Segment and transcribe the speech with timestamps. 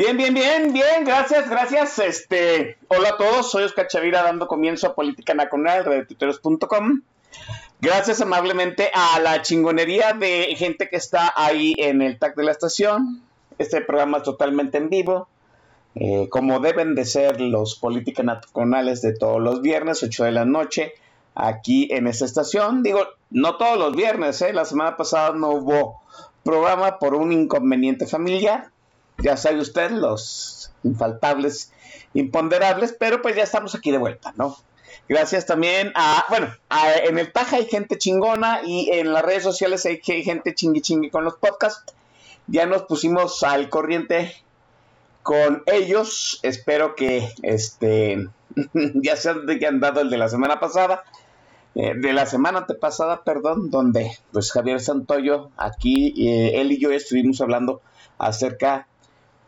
[0.00, 1.98] Bien, bien, bien, bien, gracias, gracias.
[1.98, 7.02] Este, hola a todos, soy Oscar Chavira dando comienzo a Política Nacional, redetiteros.com.
[7.82, 12.52] Gracias amablemente a la chingonería de gente que está ahí en el tag de la
[12.52, 13.20] estación.
[13.58, 15.28] Este programa es totalmente en vivo,
[15.96, 20.46] eh, como deben de ser los Política Nacionales de todos los viernes, 8 de la
[20.46, 20.94] noche,
[21.34, 22.82] aquí en esta estación.
[22.82, 24.54] Digo, no todos los viernes, ¿eh?
[24.54, 26.00] la semana pasada no hubo
[26.42, 28.69] programa por un inconveniente familiar
[29.22, 31.72] ya sabe usted, los infaltables,
[32.14, 34.56] imponderables, pero pues ya estamos aquí de vuelta, ¿no?
[35.08, 36.54] Gracias también a, bueno,
[37.04, 40.80] en el Taja hay gente chingona y en las redes sociales hay, hay gente chingui
[40.80, 41.92] chingui con los podcasts.
[42.46, 44.32] Ya nos pusimos al corriente
[45.24, 46.38] con ellos.
[46.42, 48.28] Espero que este
[48.94, 51.02] ya se han dado el de la semana pasada.
[51.74, 56.90] Eh, de la semana antepasada, perdón, donde pues Javier Santoyo, aquí, eh, él y yo
[56.90, 57.80] estuvimos hablando
[58.18, 58.88] acerca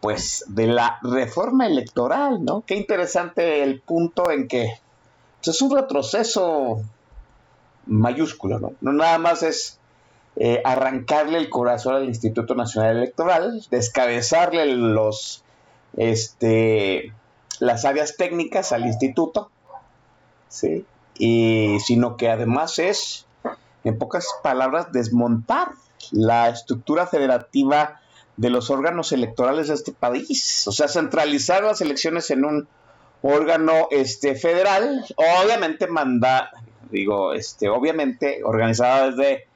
[0.03, 2.65] pues de la reforma electoral, ¿no?
[2.67, 4.81] Qué interesante el punto en que
[5.37, 6.83] pues, es un retroceso
[7.87, 8.73] mayúsculo, ¿no?
[8.81, 9.79] No nada más es
[10.35, 15.45] eh, arrancarle el corazón al Instituto Nacional Electoral, descabezarle los,
[15.97, 17.13] este,
[17.61, 19.53] las áreas técnicas al instituto,
[20.49, 20.85] ¿sí?
[21.15, 23.25] Y, sino que además es,
[23.85, 25.69] en pocas palabras, desmontar
[26.11, 28.01] la estructura federativa
[28.37, 30.67] de los órganos electorales de este país.
[30.67, 32.69] O sea, centralizar las elecciones en un
[33.23, 36.51] órgano este, federal, obviamente manda,
[36.91, 39.47] digo, este, obviamente organizada desde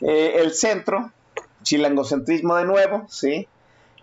[0.00, 1.12] eh, el centro,
[1.62, 3.48] chilangocentrismo de nuevo, ¿sí?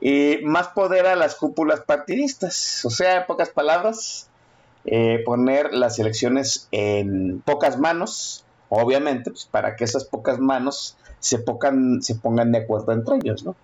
[0.01, 2.85] Y más poder a las cúpulas partidistas.
[2.85, 4.29] O sea, en pocas palabras,
[4.85, 11.39] eh, poner las elecciones en pocas manos, obviamente, pues, para que esas pocas manos se,
[11.39, 13.57] pongan, se pongan de acuerdo entre ellos, ¿no?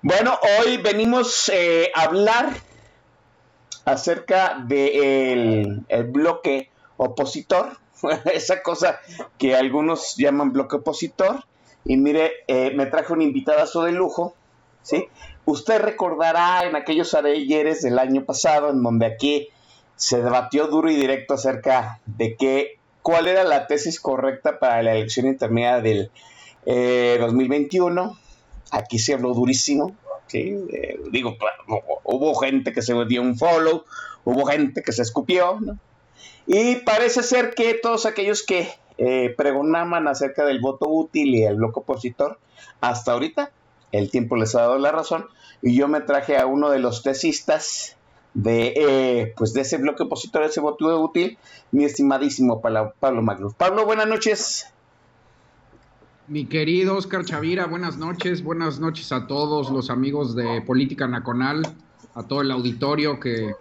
[0.00, 2.50] Bueno, hoy venimos eh, a hablar
[3.84, 7.78] acerca del el bloque opositor,
[8.32, 9.00] esa cosa
[9.38, 11.44] que algunos llaman bloque opositor.
[11.84, 14.36] Y mire, eh, me traje un invitadazo de lujo,
[14.82, 15.08] ¿sí?
[15.46, 19.48] Usted recordará en aquellos ayeres del año pasado, en donde aquí
[19.96, 24.94] se debatió duro y directo acerca de qué, cuál era la tesis correcta para la
[24.94, 26.12] elección intermedia del
[26.66, 28.27] 2021 eh,
[28.70, 29.96] Aquí se habló durísimo.
[30.32, 31.36] Eh, digo,
[32.04, 33.84] hubo gente que se dio un follow,
[34.24, 35.58] hubo gente que se escupió.
[36.46, 38.68] Y parece ser que todos aquellos que
[38.98, 42.38] eh, pregonaban acerca del voto útil y el bloque opositor,
[42.80, 43.52] hasta ahorita
[43.92, 45.26] el tiempo les ha dado la razón.
[45.62, 47.96] Y yo me traje a uno de los tesistas
[48.34, 51.38] de, eh, pues de ese bloque opositor, ese voto útil,
[51.72, 53.54] mi estimadísimo Pablo, Magluf.
[53.54, 54.72] Pablo, buenas noches.
[56.28, 61.62] Mi querido Oscar Chavira, buenas noches, buenas noches a todos los amigos de Política Nacional,
[62.14, 63.54] a todo el auditorio que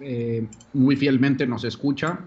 [0.00, 2.20] eh, muy fielmente nos escucha.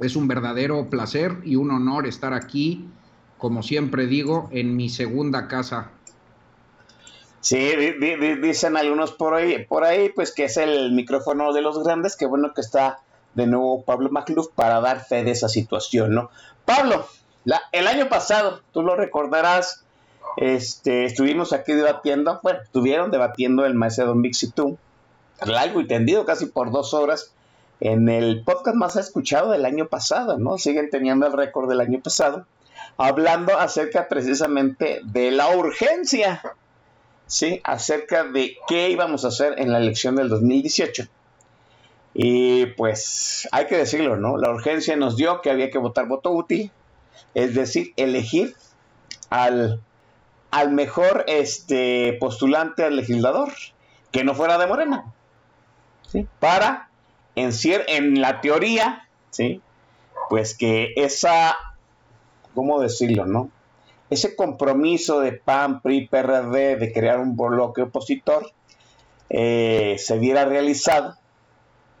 [0.00, 2.90] Es un verdadero placer y un honor estar aquí,
[3.38, 5.92] como siempre digo, en mi segunda casa.
[7.40, 7.70] Sí,
[8.42, 12.26] dicen algunos por ahí, por ahí, pues que es el micrófono de los grandes, qué
[12.26, 12.98] bueno que está
[13.32, 16.28] de nuevo Pablo Macluf para dar fe de esa situación, ¿no?
[16.66, 17.06] Pablo,
[17.72, 19.84] el año pasado, tú lo recordarás,
[20.36, 24.76] este, estuvimos aquí debatiendo, bueno, estuvieron debatiendo el maestro Don Vix y tú,
[25.44, 27.32] largo y tendido, casi por dos horas,
[27.80, 30.58] en el podcast más escuchado del año pasado, ¿no?
[30.58, 32.46] Siguen teniendo el récord del año pasado,
[32.96, 36.42] hablando acerca precisamente de la urgencia,
[37.26, 37.60] ¿sí?
[37.64, 41.06] Acerca de qué íbamos a hacer en la elección del 2018.
[42.14, 44.38] Y pues hay que decirlo, ¿no?
[44.38, 46.70] La urgencia nos dio que había que votar voto útil,
[47.34, 48.56] es decir, elegir
[49.30, 49.80] al,
[50.50, 53.52] al mejor este, postulante al legislador,
[54.12, 55.12] que no fuera de Morena,
[56.08, 56.26] ¿sí?
[56.40, 56.88] para,
[57.34, 57.50] en,
[57.88, 59.60] en la teoría, ¿sí?
[60.28, 61.56] pues que esa,
[62.54, 63.50] ¿cómo decirlo, no?
[64.08, 68.52] Ese compromiso de PAN, PRI, PRD de crear un bloque opositor
[69.28, 71.16] eh, se viera realizado,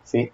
[0.04, 0.30] ¿sí?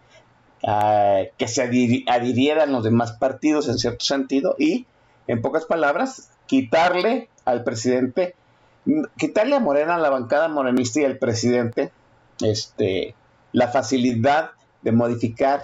[0.65, 4.87] Ah, que se adhirieran los demás partidos en cierto sentido y,
[5.27, 8.37] en pocas palabras, quitarle al presidente,
[9.19, 11.91] quitarle a Morena, a la bancada morenista y al presidente,
[12.41, 13.17] este,
[13.53, 15.63] la facilidad de modificar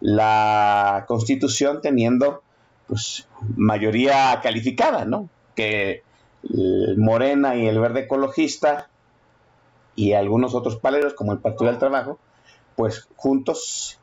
[0.00, 2.42] la constitución teniendo
[2.88, 5.30] pues, mayoría calificada, ¿no?
[5.54, 6.02] Que
[6.98, 8.90] Morena y el Verde Ecologista
[9.94, 12.18] y algunos otros paleros como el Partido del Trabajo,
[12.76, 13.98] pues juntos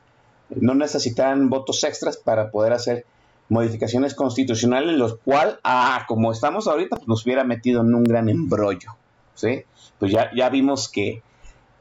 [0.60, 3.06] no necesitan votos extras para poder hacer
[3.48, 8.28] modificaciones constitucionales, los cuales, ah, como estamos ahorita, pues nos hubiera metido en un gran
[8.28, 8.96] embrollo,
[9.34, 9.64] ¿sí?
[9.98, 11.22] Pues ya, ya vimos que,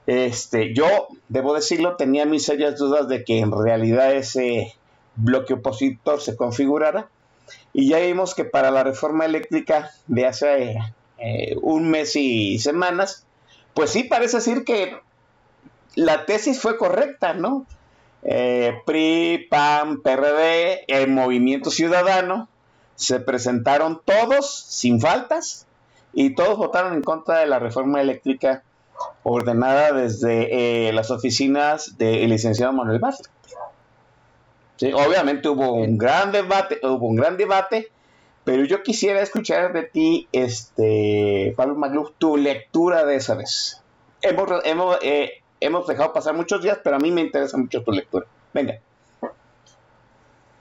[0.06, 4.74] este, yo, debo decirlo, tenía mis serias dudas de que en realidad ese
[5.16, 7.10] bloque opositor se configurara,
[7.72, 10.78] y ya vimos que para la reforma eléctrica de hace
[11.18, 13.26] eh, un mes y semanas,
[13.74, 14.98] pues sí parece decir que
[15.96, 17.66] la tesis fue correcta, ¿no?
[18.26, 22.48] Eh, PRI, PAN, PRD, el Movimiento Ciudadano,
[22.96, 25.66] se presentaron todos sin faltas
[26.14, 28.64] y todos votaron en contra de la reforma eléctrica
[29.24, 33.30] ordenada desde eh, las oficinas del licenciado Manuel Bartlett.
[34.94, 37.90] obviamente hubo un gran debate, hubo un gran debate,
[38.44, 43.82] pero yo quisiera escuchar de ti, este, Pablo Magluf, tu lectura de esa vez.
[44.22, 47.92] Hemos, hemos, eh, hemos dejado pasar muchos días, pero a mí me interesa mucho tu
[47.92, 48.26] lectura.
[48.54, 48.76] Venga.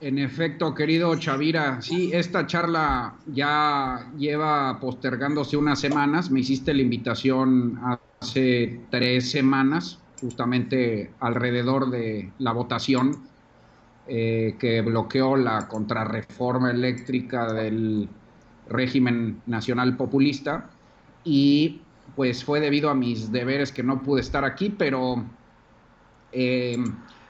[0.01, 6.29] En efecto, querido Chavira, sí, esta charla ya lleva postergándose unas semanas.
[6.29, 7.79] Me hiciste la invitación
[8.19, 13.23] hace tres semanas, justamente alrededor de la votación
[14.05, 18.09] eh, que bloqueó la contrarreforma eléctrica del
[18.67, 20.69] régimen nacional populista.
[21.23, 21.79] Y
[22.15, 25.23] pues fue debido a mis deberes que no pude estar aquí, pero
[26.31, 26.77] eh,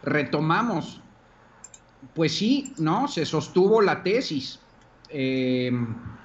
[0.03, 1.01] retomamos,
[2.13, 3.07] pues sí, ¿no?
[3.07, 4.59] Se sostuvo la tesis.
[5.09, 5.71] Eh,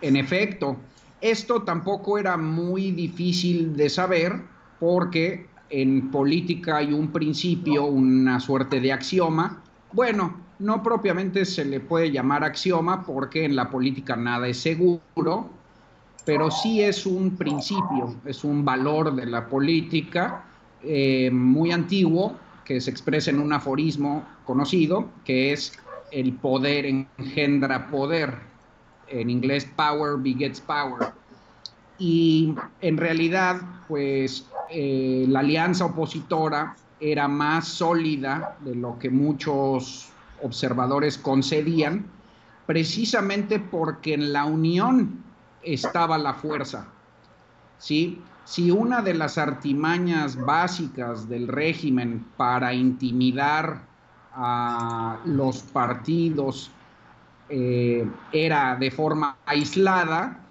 [0.00, 0.76] en efecto,
[1.20, 4.40] esto tampoco era muy difícil de saber
[4.80, 9.62] porque en política hay un principio, una suerte de axioma.
[9.92, 15.50] Bueno, no propiamente se le puede llamar axioma porque en la política nada es seguro,
[16.28, 20.44] pero sí es un principio, es un valor de la política
[20.82, 22.36] eh, muy antiguo
[22.66, 25.72] que se expresa en un aforismo conocido, que es
[26.12, 28.40] el poder engendra poder.
[29.08, 31.14] En inglés, power begets power.
[31.98, 40.10] Y en realidad, pues eh, la alianza opositora era más sólida de lo que muchos
[40.42, 42.04] observadores concedían,
[42.66, 45.26] precisamente porque en la unión
[45.62, 46.88] estaba la fuerza.
[47.78, 48.22] ¿sí?
[48.44, 53.82] Si una de las artimañas básicas del régimen para intimidar
[54.32, 56.70] a los partidos
[57.48, 60.44] eh, era de forma aislada,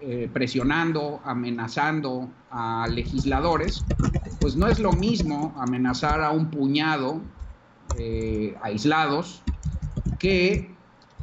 [0.00, 3.84] eh, presionando, amenazando a legisladores,
[4.40, 7.20] pues no es lo mismo amenazar a un puñado
[7.98, 9.42] eh, aislados
[10.18, 10.74] que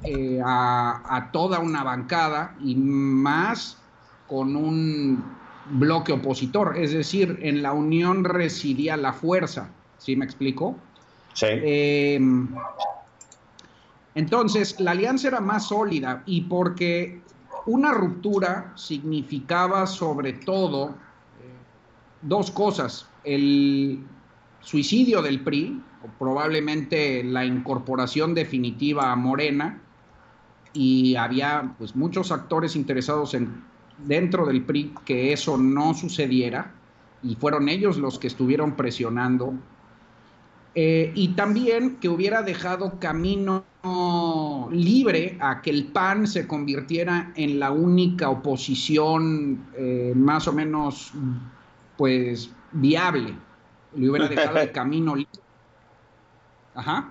[0.04, 3.78] eh, a, toda una bancada y más
[4.28, 5.24] con un
[5.72, 6.78] bloque opositor.
[6.78, 9.72] Es decir, en la unión residía la fuerza.
[9.98, 10.78] ¿Sí me explico?
[11.34, 11.48] Sí.
[11.50, 12.48] Em,
[14.16, 17.22] entonces, la alianza era más sólida y porque
[17.66, 20.94] una ruptura significaba sobre todo eh,
[22.22, 23.10] dos cosas.
[23.24, 24.04] El
[24.62, 29.82] suicidio del PRI, o probablemente la incorporación definitiva a Morena,
[30.78, 33.64] y había pues muchos actores interesados en
[34.06, 36.72] dentro del PRI que eso no sucediera
[37.24, 39.56] y fueron ellos los que estuvieron presionando.
[40.76, 43.66] Eh, y también que hubiera dejado camino
[44.72, 51.12] libre a que el PAN se convirtiera en la única oposición eh, más o menos
[51.98, 53.34] pues viable.
[53.96, 55.42] Le hubiera dejado el camino libre
[56.76, 57.10] ajá.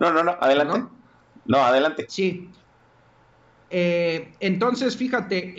[0.00, 0.84] No no no adelante.
[1.46, 2.06] No adelante.
[2.08, 2.50] Sí
[3.74, 5.54] eh, entonces, fíjate,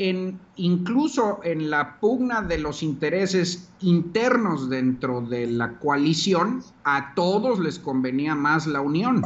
[0.58, 7.80] incluso en la pugna de los intereses internos dentro de la coalición, a todos les
[7.80, 9.24] convenía más la unión.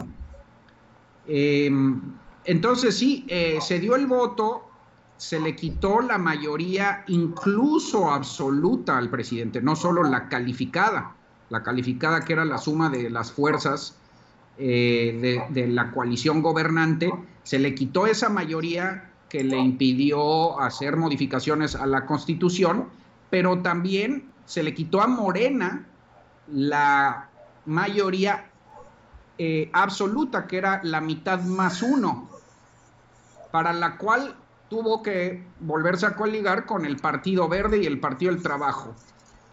[1.27, 2.01] Em,
[2.45, 4.63] Entonces sí, eh, se dio el voto,
[5.17, 11.13] se le quitó la mayoría incluso absoluta al presidente, no solo la calificada,
[11.49, 13.97] la calificada que era la suma de las fuerzas
[14.59, 17.11] eh, de, la coalición gobernante,
[17.43, 22.89] se le quitó esa mayoría que le impidió hacer modificaciones a la constitución,
[23.29, 25.85] pero también se le quitó a Morena
[26.47, 27.29] la
[27.65, 28.49] mayoría
[29.37, 32.27] eh, absoluta, que era la mitad más uno,
[33.51, 34.35] para la cual
[34.69, 38.95] tuvo que volverse a coligar con el Partido Verde y el Partido del Trabajo,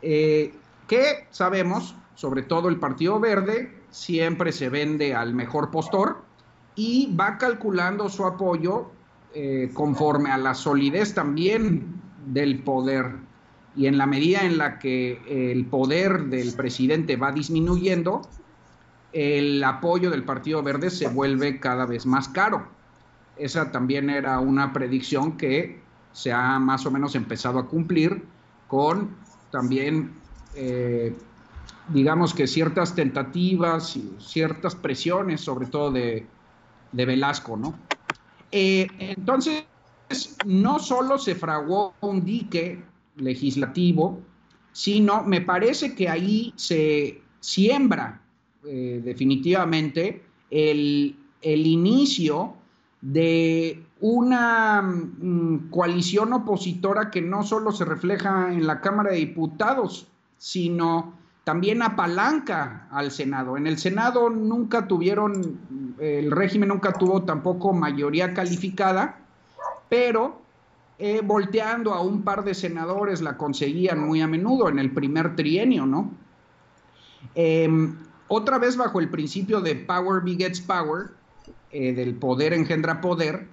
[0.00, 0.54] eh,
[0.88, 6.24] que sabemos, sobre todo el Partido Verde, siempre se vende al mejor postor
[6.74, 8.90] y va calculando su apoyo
[9.32, 13.12] eh, conforme a la solidez también del poder.
[13.76, 15.20] Y en la medida en la que
[15.52, 18.22] el poder del presidente va disminuyendo,
[19.12, 22.66] el apoyo del Partido Verde se vuelve cada vez más caro.
[23.36, 25.80] Esa también era una predicción que
[26.12, 28.24] se ha más o menos empezado a cumplir
[28.66, 29.10] con
[29.52, 30.14] también,
[30.56, 31.16] eh,
[31.88, 36.26] digamos que ciertas tentativas y ciertas presiones, sobre todo de,
[36.92, 37.74] Velasco, ¿no?
[38.52, 39.64] Eh, entonces,
[40.46, 42.84] no solo se fraguó un dique
[43.16, 44.20] legislativo,
[44.72, 48.22] sino me parece que ahí se siembra
[48.64, 52.54] eh, definitivamente el, inicio
[53.00, 60.08] de una mm, coalición opositora que no solo se refleja en la Cámara de Diputados,
[60.38, 61.12] sino
[61.44, 63.56] también apalanca al Senado.
[63.56, 69.18] En el Senado nunca tuvieron, el régimen nunca tuvo tampoco mayoría calificada,
[69.90, 70.40] pero
[70.98, 75.36] eh, volteando a un par de senadores la conseguían muy a menudo en el primer
[75.36, 76.10] trienio, ¿no?
[77.34, 77.96] Em,
[78.28, 81.10] otra vez bajo el principio de power begets power,
[81.72, 83.48] eh, del poder engendra poder,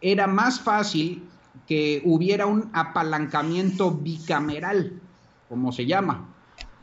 [0.00, 1.22] era más fácil
[1.66, 5.00] que hubiera un apalancamiento bicameral,
[5.48, 6.26] como se llama,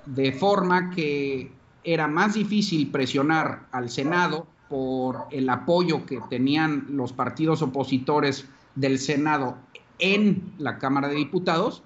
[0.05, 1.51] de forma que
[1.83, 8.99] era más difícil presionar al Senado por el apoyo que tenían los partidos opositores del
[8.99, 9.57] Senado
[9.99, 11.83] en la Cámara de Diputados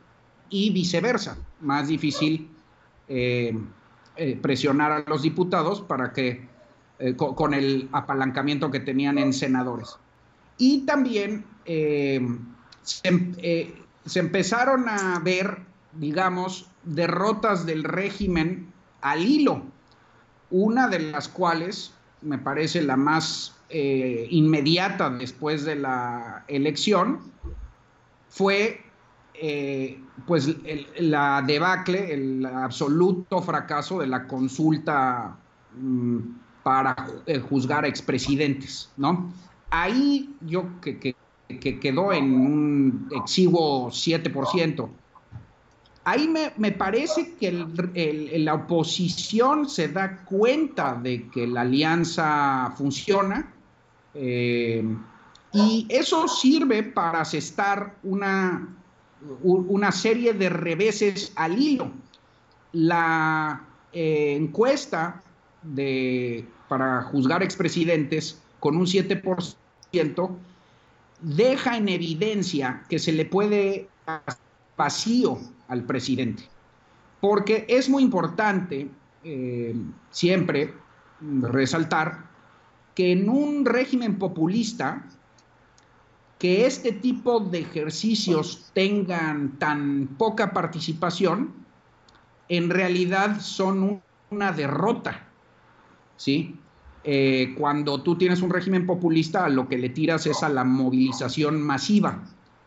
[0.49, 2.49] y viceversa, más difícil
[3.07, 3.57] eh,
[4.15, 6.47] eh, presionar a los diputados para que,
[6.99, 9.97] eh, con, el apalancamiento que tenían en senadores.
[10.57, 12.21] Y también se,
[14.05, 15.57] se, empezaron a ver,
[15.93, 19.63] digamos, derrotas del régimen al hilo,
[20.49, 27.19] una de las cuales me parece la más inmediata después de la elección,
[28.29, 28.85] fue
[29.33, 30.55] eh, pues
[30.99, 35.35] la debacle, el absoluto fracaso de la consulta
[35.77, 36.19] mm,
[36.63, 39.33] para eh, juzgar a expresidentes, ¿no?
[39.69, 41.15] Ahí yo que,
[41.81, 44.89] quedó en un exiguo 7%.
[46.05, 53.51] Ahí me, parece que la oposición se da cuenta de que la alianza funciona
[54.13, 54.83] eh,
[55.51, 58.69] y eso sirve para asestar una
[59.43, 61.91] una serie de reveses al hilo.
[62.73, 63.61] La
[63.93, 65.21] eh, encuesta
[65.61, 70.29] de, para juzgar expresidentes con un 7%
[71.21, 73.87] deja en evidencia que se le puede
[74.77, 76.43] vacío al presidente.
[77.21, 78.89] Porque es muy importante
[79.23, 79.75] eh,
[80.11, 80.73] siempre
[81.41, 82.25] resaltar
[82.93, 85.05] que en un régimen populista
[86.39, 91.53] que este tipo de ejercicios tengan tan poca participación,
[92.49, 95.27] en realidad son una derrota,
[96.17, 96.59] ¿sí?
[97.03, 101.61] Eh, cuando tú tienes un régimen populista, lo que le tiras es a la movilización
[101.61, 102.23] masiva.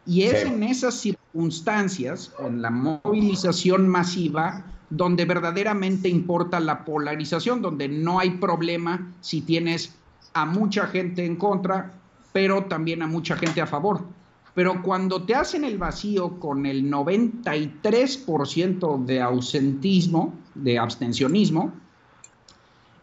[0.07, 0.95] Y es en esas
[1.33, 9.43] circunstancias, en la movilización masiva, donde verdaderamente importa la polarización, donde no hay problema si
[9.43, 9.95] tienes
[10.33, 11.93] a mucha gente en contra
[12.33, 14.07] pero también a mucha gente a favor.
[14.55, 21.75] Pero cuando te hacen el vacío con el 93% de ausentismo, de abstencionismo,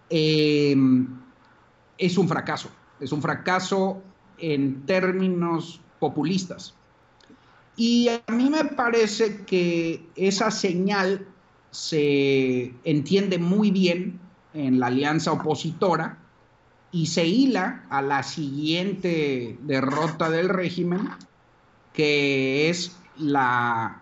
[0.09, 1.07] em,
[1.97, 2.69] es un fracaso.
[2.99, 4.01] Es un fracaso
[4.37, 6.73] en términos populistas.
[7.77, 11.27] Y a mí me parece que esa señal
[11.71, 14.19] se entiende muy bien
[14.53, 16.17] en la alianza opositora
[16.91, 21.09] y se hila a la siguiente derrota del régimen,
[21.91, 24.01] que es la,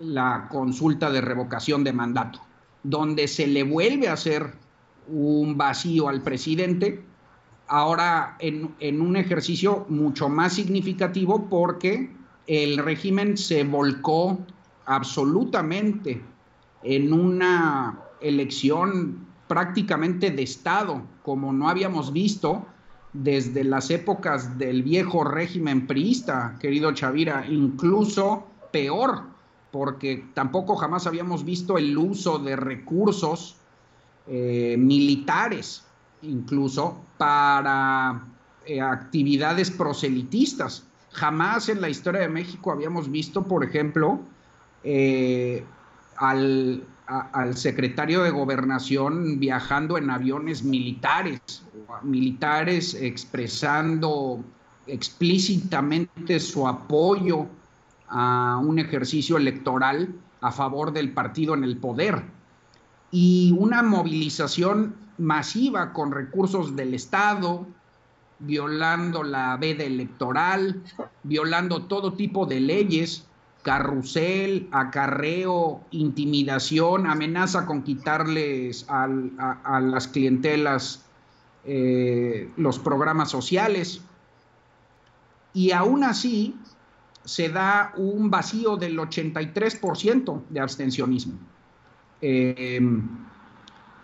[0.00, 2.40] la consulta de revocación de mandato,
[2.82, 4.54] donde se le vuelve a hacer
[5.06, 7.04] un vacío al presidente
[7.68, 12.10] ahora en, en un ejercicio mucho más significativo porque
[12.48, 14.38] el régimen se volcó
[14.86, 16.20] absolutamente
[16.82, 22.66] en una elección prácticamente de Estado, como no habíamos visto
[23.12, 29.24] desde las épocas del viejo régimen priista, querido Chavira, incluso peor,
[29.70, 33.56] porque tampoco jamás habíamos visto el uso de recursos
[34.26, 35.84] eh, militares,
[36.22, 38.26] incluso para
[38.64, 40.87] eh, actividades proselitistas.
[41.18, 44.20] Jamás en la historia de México habíamos visto, por ejemplo,
[44.84, 45.64] eh,
[46.16, 51.40] al, al, secretario de gobernación viajando en aviones militares,
[52.04, 54.44] militares expresando
[54.86, 57.46] explícitamente su apoyo
[58.08, 62.22] a un ejercicio electoral a favor del partido en el poder.
[63.10, 67.66] Y una movilización masiva con recursos del Estado,
[68.38, 70.82] violando la veda electoral,
[71.28, 73.26] violando todo tipo de leyes,
[73.62, 79.06] carrusel, acarreo, intimidación, amenaza con quitarles a,
[79.80, 81.04] las clientelas
[81.64, 84.00] eh, los programas sociales.
[85.52, 86.56] Y aún así
[87.24, 91.34] se da un vacío del 83% de abstencionismo.
[92.22, 92.80] Eh,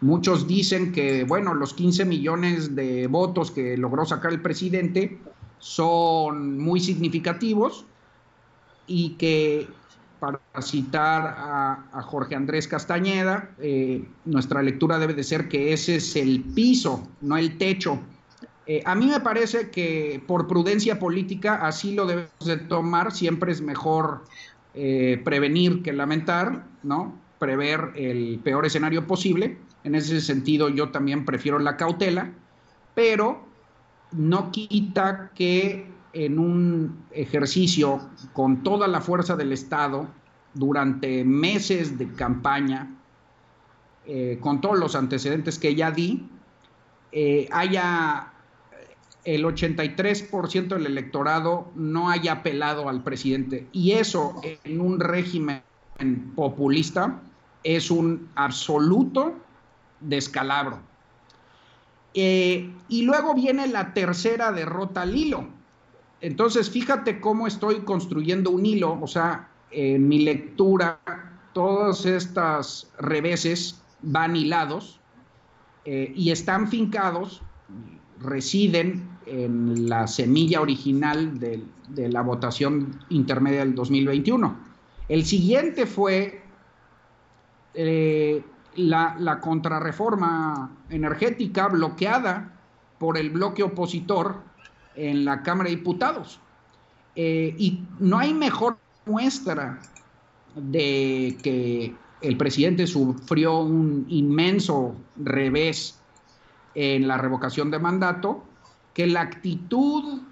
[0.02, 5.18] muchos dicen que, bueno, los 15 millones de votos que logró sacar el presidente
[5.64, 7.86] son muy significativos
[8.86, 9.66] y que,
[10.20, 16.16] para citar a, Jorge Andrés Castañeda, eh, nuestra lectura debe de ser que ese es
[16.16, 17.98] el piso, no el techo.
[18.66, 23.50] Eh, a mí me parece que por prudencia política así lo debemos de tomar, siempre
[23.50, 24.24] es mejor
[24.74, 27.14] prevenir que lamentar, ¿no?
[27.38, 29.56] prever el peor escenario posible.
[29.82, 32.32] En ese sentido, yo también prefiero la cautela,
[32.94, 33.53] pero
[34.16, 38.00] no quita que en un ejercicio
[38.32, 40.08] con toda la fuerza del Estado,
[40.54, 42.94] durante meses de campaña,
[44.06, 46.28] eh, con todos los antecedentes que ya di,
[47.10, 48.30] eh, haya
[49.24, 53.66] el 83% del electorado no haya apelado al presidente.
[53.72, 55.62] Y eso en un régimen
[56.34, 57.22] populista
[57.62, 59.34] es un absoluto
[60.00, 60.80] descalabro.
[62.14, 65.48] Eh, y luego viene la tercera derrota al hilo.
[66.20, 70.98] Entonces, fíjate cómo estoy construyendo un hilo, o sea, en mi lectura,
[71.52, 75.00] todas estas reveses van hilados
[75.84, 77.42] eh, y están fincados,
[78.20, 81.62] residen en la semilla original de,
[81.96, 84.56] la votación intermedia del 2021.
[85.08, 86.42] El siguiente fue
[87.74, 88.42] eh,
[88.76, 92.52] la, la, contrarreforma energética bloqueada
[92.98, 94.42] por el bloque opositor
[94.94, 96.40] en la Cámara de Diputados.
[97.16, 99.78] Eh, y no hay mejor muestra
[100.56, 106.00] de que el presidente sufrió un inmenso revés
[106.74, 108.44] en la revocación de mandato
[108.94, 110.22] que la actitud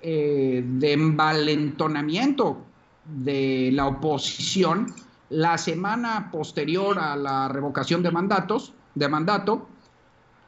[0.00, 2.58] eh, de envalentonamiento
[3.04, 4.86] de la oposición
[5.28, 9.68] la semana posterior a la revocación de mandatos, de mandato,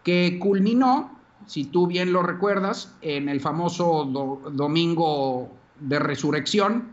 [0.05, 1.11] que culminó,
[1.47, 4.05] si tú bien lo recuerdas, en el famoso
[4.53, 6.89] domingo de resurrección,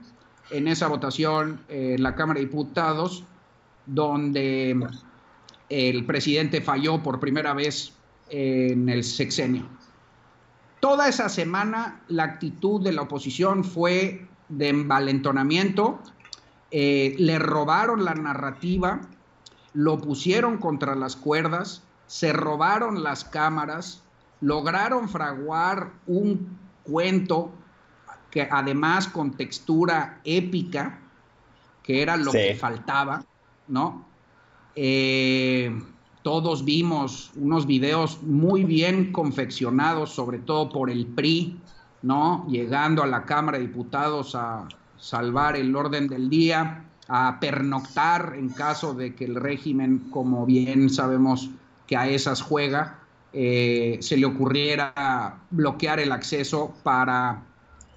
[0.52, 3.24] en esa votación en la Cámara de Diputados,
[3.86, 4.88] donde
[5.70, 7.94] el presidente falló por primera vez
[8.30, 9.66] en el sexenio.
[10.80, 16.00] Toda esa semana la actitud de la oposición fue de envalentonamiento,
[16.72, 19.02] eh, le robaron la narrativa,
[19.74, 24.02] lo pusieron contra las cuerdas, se robaron las cámaras,
[24.42, 27.52] lograron fraguar un cuento
[28.32, 31.00] que además con textura épica,
[31.84, 33.24] que era lo que faltaba,
[33.68, 34.06] ¿no?
[34.76, 35.74] Eh,
[36.22, 41.60] todos vimos unos videos muy bien confeccionados, sobre todo por el PRI,
[42.02, 42.46] ¿no?
[42.50, 48.50] Llegando a la Cámara de Diputados a, salvar el orden del día, a pernoctar en
[48.50, 51.50] caso de que el régimen, como bien sabemos
[51.88, 53.00] que a esas juega,
[53.32, 57.44] eh, se le ocurriera bloquear el acceso para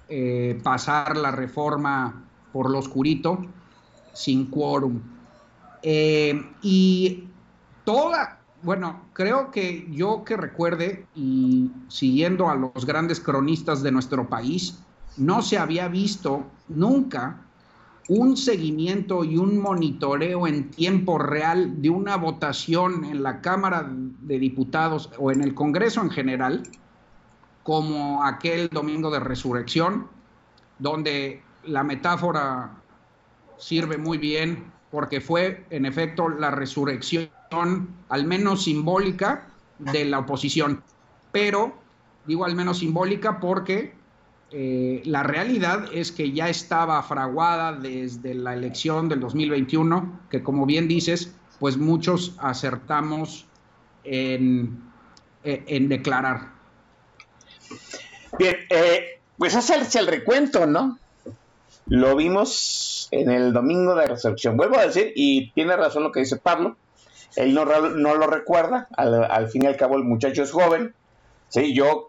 [0.07, 3.45] eh, pasar la reforma por lo oscurito
[4.13, 4.99] sin quórum.
[5.81, 7.23] Eh, y
[7.85, 14.27] toda, bueno, creo que yo que recuerde y siguiendo a los grandes cronistas de nuestro
[14.27, 14.77] país,
[15.19, 17.41] no se había visto nunca
[18.07, 24.39] un seguimiento y un monitoreo en tiempo real de una votación en la Cámara de
[24.39, 26.63] Diputados o en el Congreso en general
[27.61, 30.07] como aquel domingo de resurrección,
[30.79, 32.71] donde la metáfora
[33.57, 37.29] sirve muy bien porque fue en efecto la resurrección,
[38.09, 40.81] al menos simbólica, de la oposición.
[41.31, 41.73] Pero
[42.25, 43.98] digo al menos simbólica porque
[44.51, 50.65] eh, la realidad es que ya estaba fraguada desde la elección del 2021, que como
[50.65, 53.45] bien dices, pues muchos acertamos
[54.03, 54.81] en,
[55.43, 56.53] eh, declarar.
[58.37, 60.97] Bien, eh, pues es el recuento, ¿no?
[61.87, 64.57] Lo vimos en el domingo de resurrección.
[64.57, 66.75] Vuelvo a decir, y tiene razón lo que dice Pablo,
[67.35, 70.93] él no, no lo recuerda, al, fin y al cabo el muchacho es joven,
[71.49, 71.73] ¿sí?
[71.73, 72.08] Yo,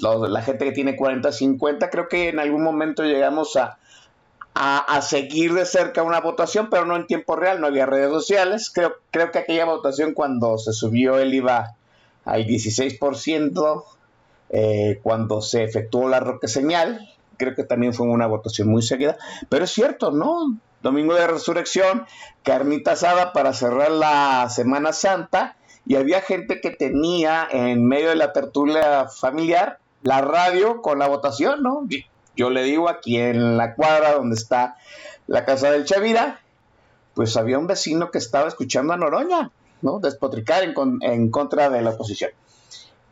[0.00, 3.78] la gente que tiene 40, 50, creo que en algún momento llegamos a,
[4.54, 8.70] a, seguir de cerca una votación, pero no en tiempo real, no había redes sociales.
[8.70, 11.76] Creo, creo que aquella votación cuando se subió el IVA
[12.24, 13.84] al 16%,
[14.50, 19.16] eh, cuando se efectuó la roque señal, creo que también fue una votación muy seguida,
[19.48, 20.58] pero es cierto, ¿no?
[20.82, 22.06] Domingo de Resurrección,
[22.42, 28.16] carnita asada para cerrar la Semana Santa, y había gente que tenía en medio de
[28.16, 31.86] la tertulia familiar la radio con la votación, ¿no?
[32.36, 34.76] Yo le digo aquí en la cuadra donde está
[35.26, 36.40] la casa del Chavira,
[37.14, 39.50] pues había un vecino que estaba escuchando a Noroña,
[39.82, 39.98] ¿no?
[39.98, 42.30] Despotricar en, contra de la oposición.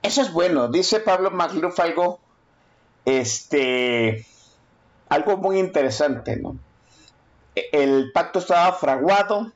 [0.02, 2.20] Eso es bueno, dice Pablo Magluf algo,
[3.04, 4.26] este,
[5.08, 6.56] algo muy interesante, ¿no?
[7.54, 9.52] El pacto estaba fraguado,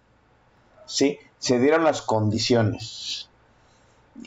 [0.85, 1.19] ¿sí?
[1.39, 3.29] Se dieron las condiciones.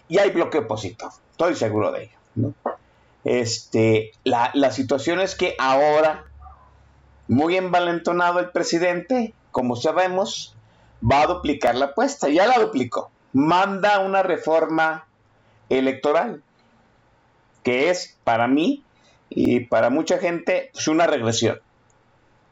[0.07, 2.53] Y hay bloque opositor, estoy seguro de ello, ¿no?
[3.27, 6.27] Este, la, situación es que ahora,
[7.27, 10.55] muy envalentonado el presidente, como sabemos,
[11.03, 12.29] va a duplicar la apuesta.
[12.29, 13.11] Ya la duplicó.
[13.33, 15.07] Manda una reforma
[15.67, 16.41] electoral,
[17.63, 18.85] que es para mí
[19.29, 21.59] y para mucha gente es una regresión.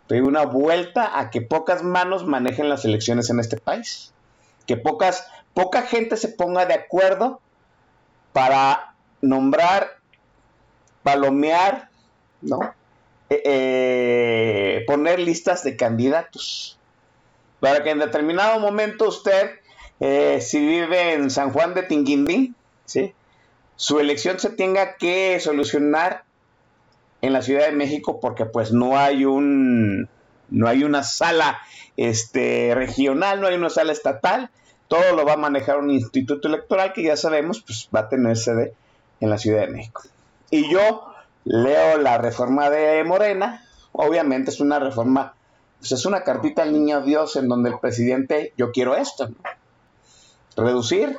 [0.09, 4.13] Una vuelta a que pocas manos manejen las elecciones en este país.
[4.67, 7.39] Que pocas, poca gente se ponga de acuerdo
[8.33, 10.03] para nombrar
[11.06, 11.89] palomear,
[12.41, 12.74] ¿no?
[13.30, 16.80] Eh, eh, poner listas de candidatos.
[17.60, 19.52] Para que en determinado momento usted,
[20.00, 23.13] eh, si vive en San Juan de Tinguindín, ¿sí?
[23.76, 26.24] su elección se tenga que solucionar
[27.22, 30.10] en la Ciudad de México porque pues no hay un
[30.50, 31.60] no hay una sala
[31.98, 34.50] este, regional, no hay una sala estatal,
[34.88, 38.38] todo lo va a manejar un instituto electoral que ya sabemos pues va a tener
[38.38, 38.74] sede
[39.20, 40.04] en la Ciudad de México.
[40.49, 41.05] Y yo
[41.43, 45.36] leo la reforma de Morena, obviamente es una reforma,
[45.79, 49.29] pues es una cartita al niño Dios en donde el presidente, yo quiero esto,
[50.55, 51.17] reducir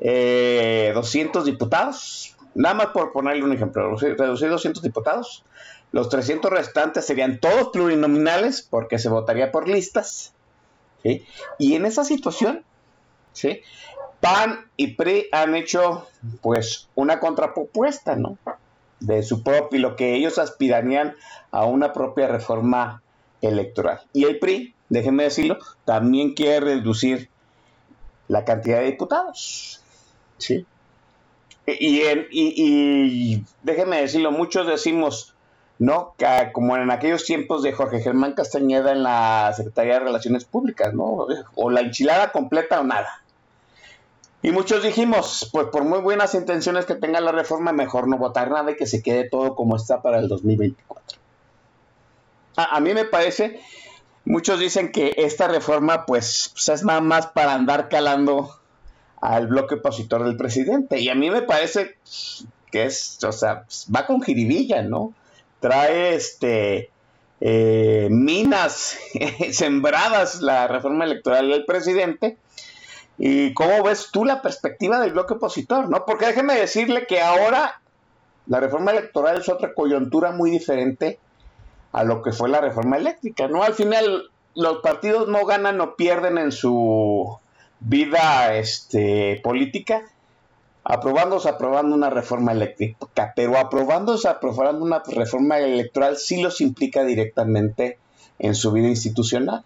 [0.00, 5.44] 200 eh, diputados, nada más por ponerle un ejemplo, reducir 200 diputados,
[5.92, 10.34] los 300 restantes serían todos plurinominales porque se votaría por listas,
[11.02, 12.64] y en esa situación,
[13.32, 13.62] ¿sí?
[14.20, 16.08] PAN y PRI han hecho
[16.42, 18.38] pues una contrapropuesta, ¿no?
[19.00, 21.14] De su propio, lo que ellos aspirarían
[21.50, 23.02] a una propia reforma
[23.40, 24.00] electoral.
[24.12, 27.30] Y el PRI, déjenme decirlo, también quiere reducir
[28.28, 29.80] la cantidad de diputados.
[30.38, 30.66] ¿Sí?
[31.66, 35.34] Y, y, déjenme decirlo, muchos decimos,
[35.78, 36.14] ¿no?
[36.16, 40.94] Que, como en aquellos tiempos de Jorge Germán Castañeda en la Secretaría de Relaciones Públicas,
[40.94, 41.26] ¿no?
[41.54, 43.19] O la enchilada completa o nada.
[44.42, 48.50] Y muchos dijimos, pues por muy buenas intenciones que tenga la reforma, mejor no votar
[48.50, 51.18] nada y que se quede todo como está para el 2024.
[52.56, 53.60] A, mí me parece,
[54.24, 58.50] muchos dicen que esta reforma pues, pues, es nada más para andar calando
[59.20, 60.98] al bloque opositor del presidente.
[61.00, 61.96] Y a mí me parece
[62.70, 65.12] que es, o sea, va con jiribilla, ¿no?
[65.60, 66.90] Trae este
[67.42, 68.96] eh, minas
[69.52, 72.38] sembradas la reforma electoral del presidente
[73.22, 75.90] ¿Y cómo ves tú la perspectiva del bloque opositor?
[75.90, 76.06] ¿no?
[76.06, 77.82] Porque déjeme decirle que ahora
[78.46, 81.18] la reforma electoral es otra coyuntura muy diferente
[81.92, 83.46] a lo que fue la reforma eléctrica.
[83.46, 83.62] ¿no?
[83.62, 87.38] Al final los partidos no ganan o pierden en su
[87.80, 90.02] vida este, política
[90.82, 97.98] aprobándose aprobando una reforma eléctrica, pero aprobándose aprobando una reforma electoral sí los implica directamente
[98.38, 99.62] en su vida institucional.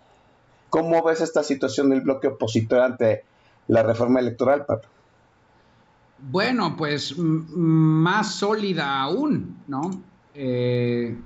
[0.70, 3.22] ¿Cómo ves esta situación del bloque opositor ante
[3.68, 4.88] la reforma electoral, Pablo?
[6.30, 9.90] Bueno, pues más sólida aún, ¿no?
[10.34, 11.16] Eh,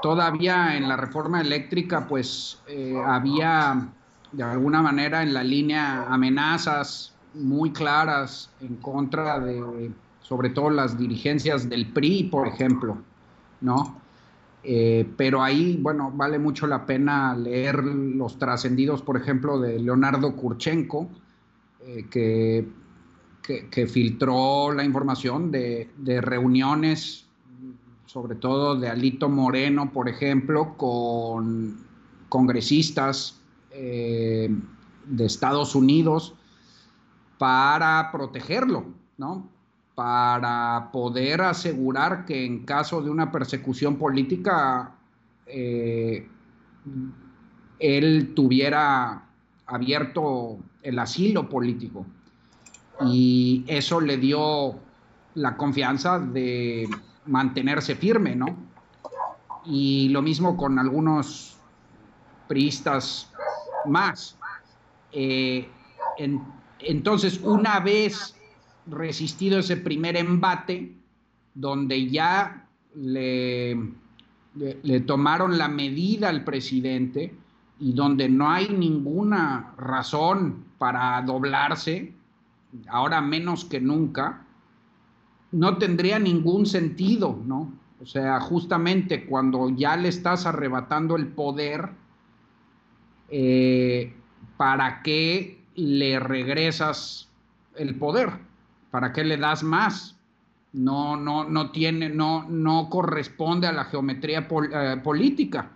[0.00, 3.88] todavía en la reforma eléctrica, pues eh, había
[4.32, 9.90] de alguna manera en la línea amenazas muy claras en contra de
[10.28, 12.98] sobre todo las dirigencias del PRI, por ejemplo,
[13.62, 13.98] ¿no?
[14.62, 20.36] Eh, pero ahí, bueno, vale mucho la pena leer los trascendidos, por ejemplo, de Leonardo
[20.36, 21.08] Kurchenko,
[21.88, 27.26] eh, que, filtró la información de, de, reuniones,
[28.04, 31.78] sobre todo de Alito Moreno, por ejemplo, con
[32.28, 34.54] congresistas eh,
[35.06, 36.34] de Estados Unidos
[37.38, 38.84] para protegerlo,
[39.16, 39.48] ¿no?
[39.94, 44.94] para poder asegurar que en caso de una persecución política
[45.46, 46.28] eh,
[47.78, 49.27] él tuviera
[49.68, 52.06] abierto el asilo político.
[53.06, 54.74] Y eso le dio
[55.34, 56.88] la confianza de
[57.26, 58.56] mantenerse firme, ¿no?
[59.64, 61.58] Y lo mismo con algunos
[62.48, 63.30] priistas
[63.84, 64.36] más.
[65.12, 65.68] Eh,
[66.80, 68.34] entonces, una vez
[68.86, 70.96] resistido ese primer embate,
[71.54, 73.76] donde ya le,
[74.54, 77.34] le, tomaron la medida al presidente
[77.80, 82.12] y donde no hay ninguna razón para doblarse,
[82.88, 84.44] ahora menos que nunca,
[85.52, 87.72] no tendría ningún sentido, ¿no?
[88.00, 91.90] O sea, justamente cuando ya le estás arrebatando el poder,
[93.28, 94.14] eh,
[94.56, 97.28] ¿para qué le regresas
[97.76, 98.30] el poder?
[98.90, 100.16] ¿Para qué le das más?
[100.72, 105.70] No, no, no tiene, no, no corresponde a la geometría eh, política.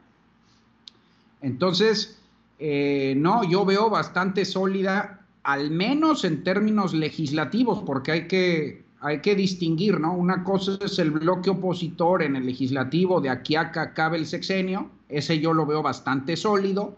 [1.42, 2.18] Entonces,
[2.58, 9.20] eh, no, yo veo bastante sólida, al menos en términos legislativos, porque hay que, hay
[9.20, 10.14] que distinguir, ¿no?
[10.14, 14.26] Una cosa es el bloque opositor en el legislativo de aquí a que acabe el
[14.26, 16.96] sexenio, ese yo lo veo bastante sólido,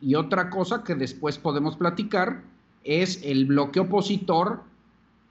[0.00, 2.42] y otra cosa que después podemos platicar
[2.84, 4.62] es el bloque opositor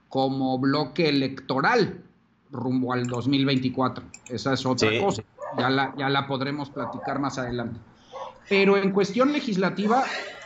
[0.08, 2.02] como bloque electoral
[2.50, 4.04] rumbo al 2024.
[4.28, 5.22] Esa es otra cosa.
[5.56, 7.78] Ya la, ya la podremos platicar más adelante.
[8.48, 10.04] Pero en cuestión legislativa,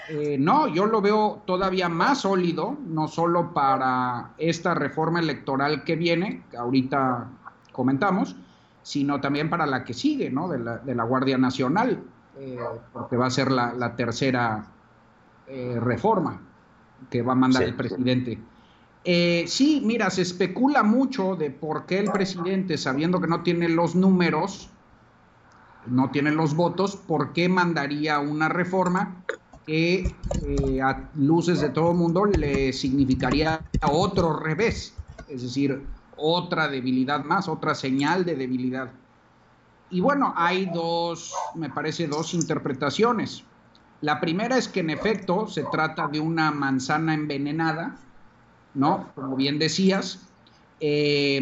[0.09, 5.97] eh, no, yo lo veo todavía más sólido, no solo para esta reforma electoral que
[5.97, 7.29] viene, que ahorita
[7.73, 8.37] comentamos,
[8.83, 10.49] sino también para la que sigue, ¿no?
[10.49, 12.03] De la, de la Guardia Nacional,
[12.39, 12.59] eh,
[12.93, 14.65] porque va a ser la, tercera
[15.47, 16.41] eh, reforma
[17.11, 18.39] que va a mandar el presidente.
[19.05, 23.69] Eh, sí, mira, se especula mucho de por qué el presidente, sabiendo que no tiene
[23.69, 24.71] los números,
[25.91, 29.25] no tiene los votos, por qué mandaría una reforma
[29.67, 34.95] que eh, a luces de todo el mundo le significaría otro revés,
[35.27, 38.93] es decir, otra debilidad más, otra señal de debilidad.
[39.91, 43.45] Y bueno, hay dos, me parece, dos interpretaciones.
[44.01, 48.07] La primera es que en efecto se trata de una manzana envenenada,
[48.75, 49.13] ¿no?
[49.15, 50.29] Como bien decías,
[50.81, 51.41] eh,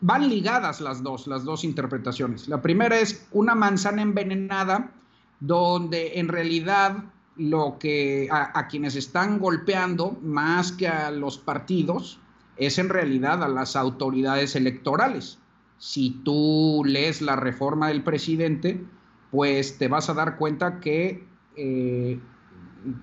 [0.00, 2.48] van ligadas las dos, las dos interpretaciones.
[2.48, 4.92] La primera es una manzana envenenada
[5.40, 7.04] donde en realidad
[7.36, 12.20] lo que a, quienes están golpeando más que a los partidos
[12.56, 15.38] es en realidad a las autoridades electorales.
[15.78, 18.84] Si tú lees la reforma del presidente,
[19.30, 22.20] pues te vas a dar cuenta que eh,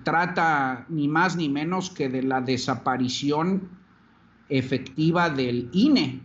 [0.02, 3.68] trata ni más ni menos que de la desaparición
[4.48, 6.22] efectiva del INE,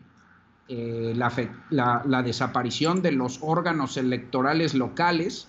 [0.70, 5.48] eh, la, desaparición de los órganos electorales locales,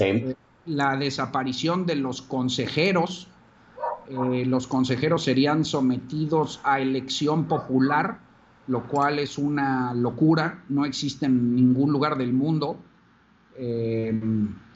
[0.00, 0.34] eh,
[0.66, 3.28] la desaparición de los consejeros,
[4.08, 8.18] eh, los consejeros serían sometidos a elección popular,
[8.66, 12.78] lo cual es una locura, no existe en ningún lugar del mundo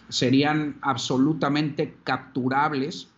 [0.08, 3.08] serían absolutamente capturables,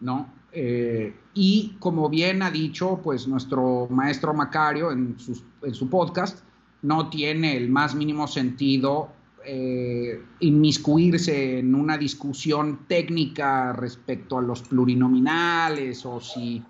[0.00, 0.28] ¿no?
[0.56, 6.44] Eh, y como bien ha dicho, pues nuestro maestro Macario en, su podcast,
[6.82, 9.10] no tiene el más mínimo sentido
[9.44, 16.62] eh, inmiscuirse en una discusión técnica respecto a los plurinominales o si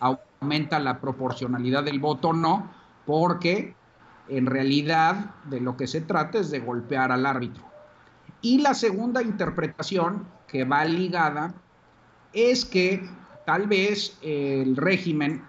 [0.00, 2.70] aumenta la proporcionalidad del voto o no,
[3.06, 3.74] porque
[4.28, 7.64] en realidad de lo que se trata es de golpear al árbitro.
[8.42, 11.54] Y la segunda interpretación que va ligada
[12.32, 13.08] es que
[13.50, 15.42] tal vez el régimen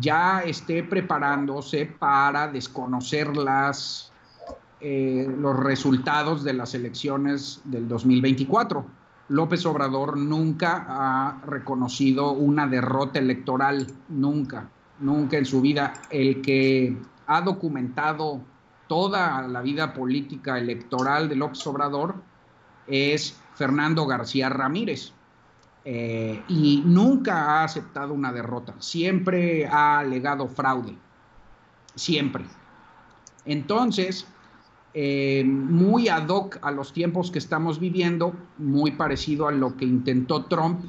[0.00, 3.30] ya esté preparándose para desconocer
[4.82, 8.84] eh, los resultados de las elecciones del 2024.
[9.28, 14.68] López Obrador nunca ha reconocido una derrota electoral, nunca,
[15.00, 15.94] nunca en su vida.
[16.10, 18.42] El que ha documentado
[18.88, 22.16] toda la vida política electoral de López Obrador
[22.86, 25.14] es Fernando García Ramírez.
[25.84, 30.96] Eh, y nunca ha aceptado una derrota, siempre ha alegado fraude,
[31.94, 32.44] siempre.
[33.44, 34.26] Entonces,
[34.94, 39.84] eh, muy ad hoc a los tiempos que estamos viviendo, muy parecido a lo que
[39.84, 40.84] intentó Trump,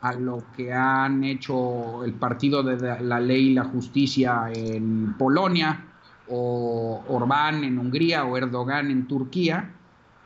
[0.00, 5.86] a lo que han hecho el Partido de la Ley y la Justicia en Polonia,
[6.28, 9.72] o Orbán en Hungría, o Erdogan en Turquía,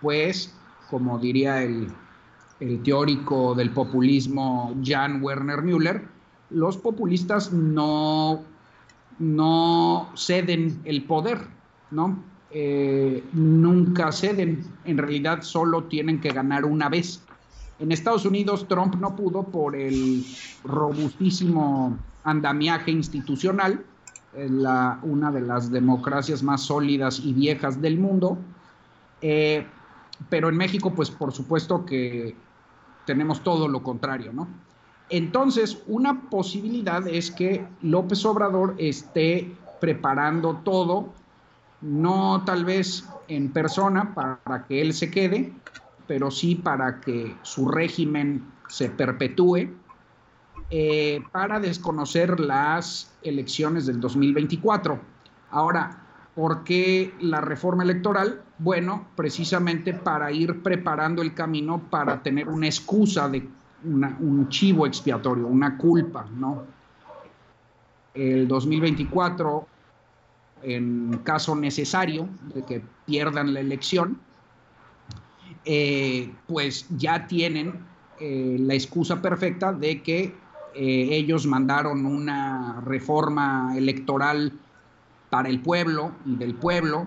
[0.01, 0.53] pues,
[0.91, 1.89] como diría el,
[2.63, 6.07] el teórico del populismo Jan Werner Müller,
[6.51, 8.43] los populistas no,
[9.19, 11.39] no ceden el poder,
[11.91, 12.23] ¿no?
[12.53, 17.23] Eh, nunca ceden, en realidad solo tienen que ganar una vez.
[17.81, 20.25] En Estados Unidos Trump no pudo por el
[20.63, 23.85] robustísimo andamiaje institucional,
[25.03, 28.39] una de las democracias más sólidas y viejas del mundo,
[29.21, 29.67] eh,
[30.31, 32.35] pero en México pues por supuesto que
[33.05, 34.49] tenemos todo lo contrario, ¿no?
[35.11, 41.13] Entonces, una posibilidad es que López Obrador esté preparando todo
[41.83, 45.53] no tal vez en persona para que él se quede,
[46.07, 49.69] pero sí para que su régimen se perpetúe,
[50.71, 54.99] eh, para desconocer las elecciones del 2024.
[55.51, 56.02] Ahora,
[56.35, 58.43] ¿por qué la reforma electoral?
[58.59, 63.49] Bueno, precisamente para ir preparando el camino para tener una excusa de
[63.85, 66.63] un chivo expiatorio, una culpa, ¿no?
[68.15, 69.67] El 2024
[70.63, 74.19] en caso necesario de que pierdan la elección,
[75.65, 77.85] eh, pues ya tienen
[78.21, 80.35] eh, la excusa perfecta de que
[80.75, 84.53] eh, ellos mandaron una reforma electoral
[85.33, 87.07] para el pueblo y del pueblo,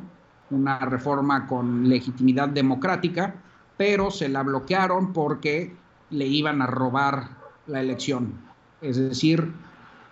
[0.50, 3.36] una reforma con legitimidad democrática,
[3.78, 5.76] pero se la bloquearon porque
[6.10, 7.30] le iban a robar
[7.68, 8.34] la elección.
[8.82, 9.54] Es decir,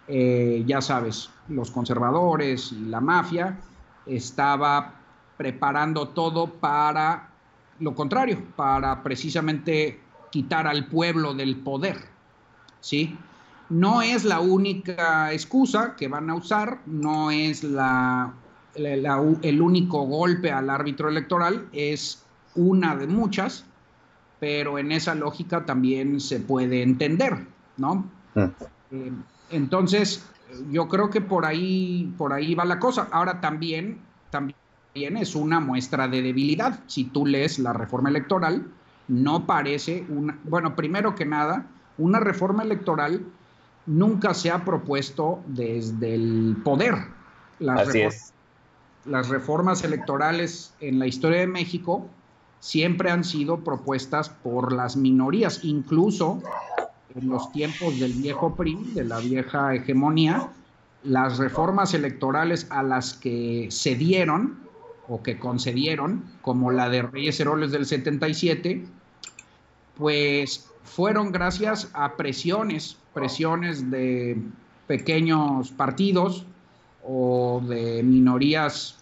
[0.07, 3.57] ya sabes, los conservadores y la mafia,
[4.05, 4.93] estaba
[5.35, 7.31] preparando todo para
[7.79, 9.99] lo contrario, para precisamente
[10.29, 11.97] quitar al pueblo del poder.
[12.79, 13.17] ¿sí?
[13.73, 18.31] No es la única excusa que van a usar, no es la,
[18.75, 23.65] el único golpe al árbitro electoral, es una de muchas,
[24.39, 28.05] pero en esa lógica también se puede entender, ¿no?
[28.35, 28.51] Ah.
[28.91, 29.11] Eh,
[29.49, 30.23] entonces,
[30.69, 33.07] yo creo que por ahí, por ahí va la cosa.
[33.11, 33.97] Ahora también,
[34.29, 36.79] también es una muestra de debilidad.
[36.85, 38.67] Si tú lees la reforma electoral,
[39.07, 41.65] no parece una, bueno, primero que nada,
[41.97, 43.25] una reforma electoral
[43.85, 46.95] nunca se ha propuesto desde el poder.
[47.59, 48.33] Las Así es.
[49.05, 52.07] Las reformas electorales en la historia de México
[52.59, 56.41] siempre han sido propuestas por las minorías, incluso
[57.13, 60.49] en los tiempos del viejo PRI, de la vieja hegemonía,
[61.03, 64.59] las reformas electorales a las que se dieron
[65.09, 68.85] o que concedieron, como la de Reyes Heroles del 77,
[69.97, 74.37] pues fueron gracias a presiones, presiones de
[74.87, 76.45] pequeños partidos
[77.05, 78.99] o de minorías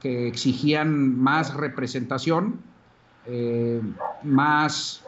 [0.00, 2.60] que exigían más representación,
[3.26, 3.80] eh,
[4.22, 5.02] más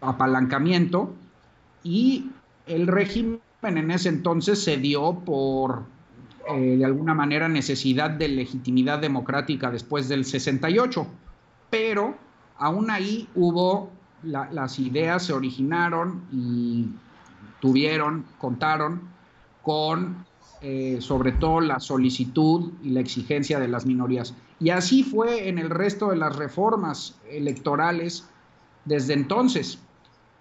[0.00, 1.14] apalancamiento
[1.82, 2.30] y
[2.66, 5.84] el régimen en ese entonces se dio por,
[6.48, 11.06] eh, de alguna manera, necesidad de legitimidad democrática después del 68,
[11.70, 12.16] pero
[12.58, 13.90] aún ahí hubo,
[14.26, 16.90] las ideas se originaron y
[17.60, 19.02] tuvieron, contaron
[19.62, 20.24] con
[20.60, 24.34] eh, sobre todo la solicitud y la exigencia de las minorías.
[24.58, 28.28] Y así fue en el resto de las reformas electorales
[28.86, 29.78] desde entonces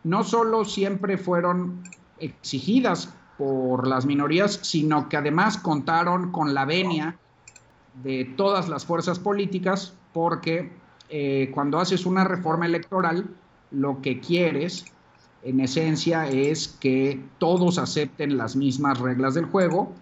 [0.06, 1.84] no solo siempre fueron
[2.20, 7.18] exigidas por las minorías, sino que además contaron con la venia
[8.04, 10.72] de todas las fuerzas políticas, porque
[11.10, 13.28] eh, cuando haces una reforma electoral,
[13.72, 14.86] lo que quieres,
[15.44, 19.94] en esencia, es que todos acepten las mismas reglas del juego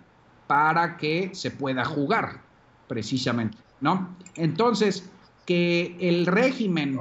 [0.47, 2.41] para que se pueda jugar,
[2.88, 4.16] precisamente, ¿no?
[4.36, 5.09] Entonces,
[5.45, 6.99] que el régimen,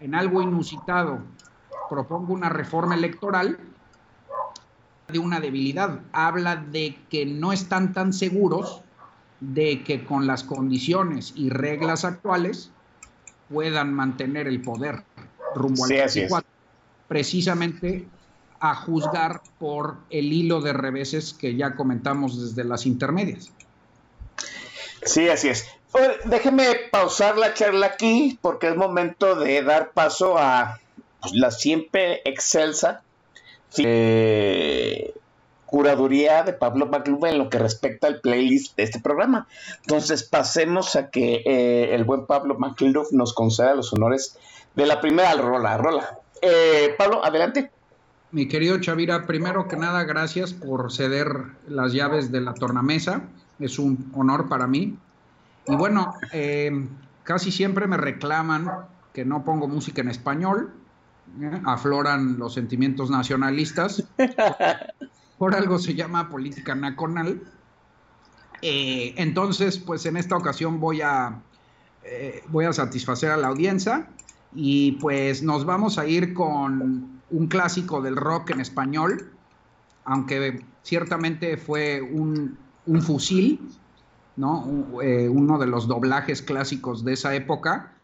[0.00, 1.20] en algo inusitado,
[1.88, 3.58] propongo una reforma electoral
[5.08, 6.00] de una debilidad.
[6.12, 8.82] Habla de que no están tan seguros
[9.40, 12.70] de que con las condiciones y reglas actuales
[13.50, 15.02] puedan mantener el poder
[15.54, 16.48] rumbo al 24,
[17.08, 18.06] precisamente
[18.60, 23.50] a juzgar por el hilo de reveses que ya comentamos desde las intermedias.
[25.04, 25.66] Sí, así es.
[26.24, 30.80] Déjeme pausar la charla aquí porque es momento de dar paso a
[31.32, 33.02] la siempre excelsa
[33.78, 35.12] eh,
[35.66, 39.48] curaduría de Pablo McLuhan en lo que respecta al playlist de este programa.
[39.80, 44.38] Entonces pasemos a que eh, el buen Pablo McLuhan nos conceda los honores
[44.74, 45.76] de la primera rola.
[45.76, 46.18] rola.
[46.40, 47.70] Eh, Pablo, adelante.
[48.32, 51.28] Mi querido Chavira, primero que nada, gracias por ceder
[51.68, 53.24] las llaves de la tornamesa.
[53.58, 54.96] Es un honor para mí.
[55.66, 56.88] Y bueno, eh,
[57.24, 58.70] casi siempre me reclaman
[59.12, 60.72] que no pongo música en español.
[61.42, 61.60] ¿eh?
[61.66, 64.02] Afloran los sentimientos nacionalistas.
[65.38, 67.42] Por algo se llama política nacional.
[68.62, 71.42] Eh, entonces, pues en esta ocasión voy a,
[72.48, 74.08] voy a satisfacer a la audiencia
[74.54, 79.32] y pues nos vamos a ir con un clásico del rock en español,
[80.04, 82.58] aunque ciertamente fue un,
[83.00, 83.60] fusil,
[84.36, 85.00] ¿no?
[85.02, 87.94] Eh, uno de los doblajes clásicos de esa época.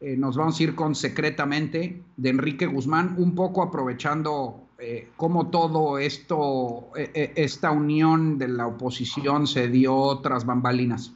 [0.00, 5.48] Eh, nos vamos a ir con Secretamente de Enrique Guzmán, un poco aprovechando eh, cómo
[5.48, 11.12] todo esto, esta unión de la oposición se dio tras bambalinas.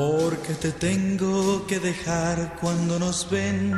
[0.00, 3.70] Porque te tengo que dejar cuando nos ven,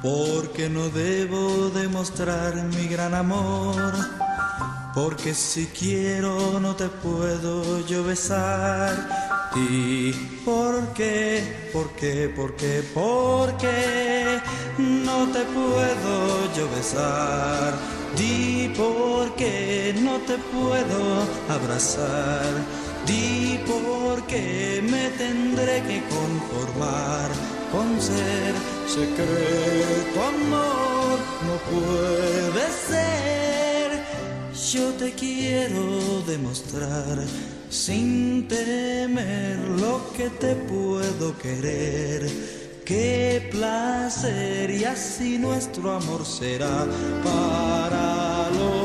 [0.00, 3.92] porque no debo demostrar mi gran amor,
[4.94, 9.50] porque si quiero no te puedo yo besar.
[9.54, 10.12] ¿Y
[10.46, 11.68] por qué?
[11.74, 12.32] ¿Por qué?
[12.34, 12.82] ¿Por qué?
[12.94, 14.40] ¿Por qué
[14.78, 17.74] no te puedo yo besar?
[18.16, 21.02] Di por qué no te puedo
[21.50, 27.28] abrazar Di por qué me tendré que conformar
[27.72, 28.54] con ser
[28.86, 33.42] secreto amor, no puede ser.
[34.72, 37.18] Yo te quiero demostrar
[37.68, 42.30] sin temer lo que te puedo querer.
[42.84, 46.86] Qué placer y así nuestro amor será
[47.24, 48.81] para los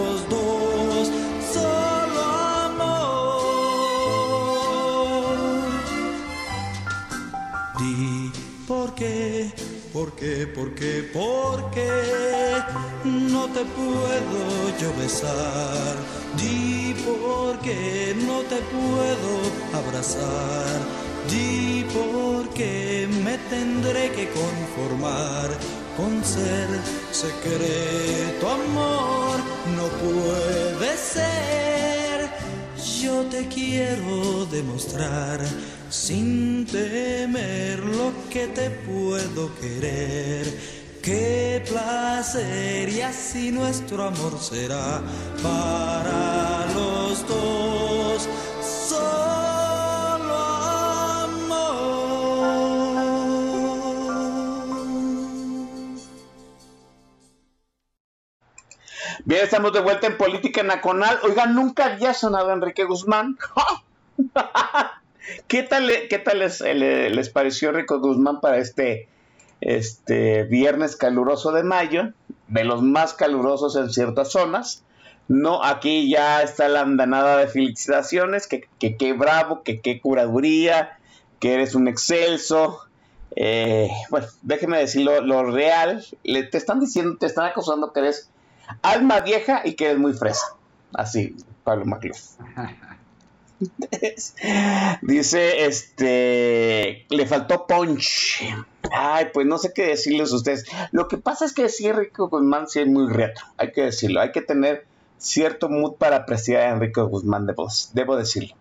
[8.78, 9.51] ¿Por qué?
[9.91, 10.45] ¿Por qué?
[10.45, 11.09] ¿Por qué?
[11.11, 11.91] ¿Por qué
[13.03, 14.41] no te puedo
[14.80, 15.95] yo besar?
[16.38, 19.32] Di por qué no te puedo
[19.73, 20.78] abrazar.
[21.28, 25.49] Di por qué me tendré que conformar
[25.97, 26.69] con ser
[27.11, 29.38] secreto amor.
[29.75, 31.96] No puede ser.
[33.01, 35.39] Yo te quiero demostrar
[35.89, 40.45] sin temer lo que te puedo querer.
[41.03, 45.01] Qué placer y así nuestro amor será
[45.43, 47.96] para los dos.
[59.28, 61.19] Bien, estamos de vuelta en Política Nacional.
[61.21, 63.38] Oigan, nunca había sonado Enrique Guzmán.
[65.49, 69.09] ¿Qué tal, qué tal les, les, pareció Rico Guzmán para este,
[69.59, 72.13] este viernes caluroso de mayo?
[72.47, 74.86] De los más calurosos en ciertas zonas.
[75.28, 80.99] No, aquí ya está la andanada de felicitaciones, que qué bravo, que qué curaduría,
[81.41, 82.80] que eres un excelso.
[83.36, 88.30] Eh, bueno, déjeme decirlo, lo real, le, te están diciendo, te están acusando que eres
[88.82, 90.55] alma vieja y que eres muy fresa.
[90.93, 92.18] Así, Pablo Macluf.
[95.01, 98.43] Dice, este, le faltó punch.
[98.91, 100.65] Ay, pues no sé qué decirles a ustedes.
[100.91, 104.22] Lo que pasa es que sí, Enrique Guzmán sí es muy reto, hay que decirlo.
[104.22, 104.86] Hay que tener
[105.18, 108.55] cierto mood para apreciar a Enrique Guzmán de voz, debo decirlo.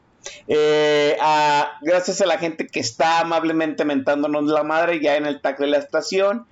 [0.48, 1.16] Eh,
[1.82, 5.68] gracias a la gente que está amablemente mentándonos la madre ya en el tag de
[5.68, 6.46] la estación.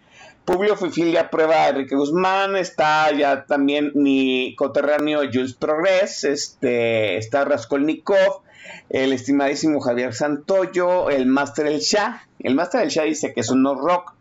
[0.44, 8.42] Publio Fifilia prueba Enrique Guzmán, está ya también mi coterráneo Jules Progress, este, está Raskolnikov,
[8.90, 12.26] el estimadísimo Javier Santoyo, el Master El Shah.
[12.40, 14.12] El Master El Shah dice que es un no rock,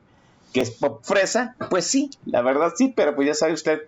[0.53, 1.55] que es pop fresa.
[1.69, 3.82] Pues sí, la verdad sí, pero pues ya sabe usted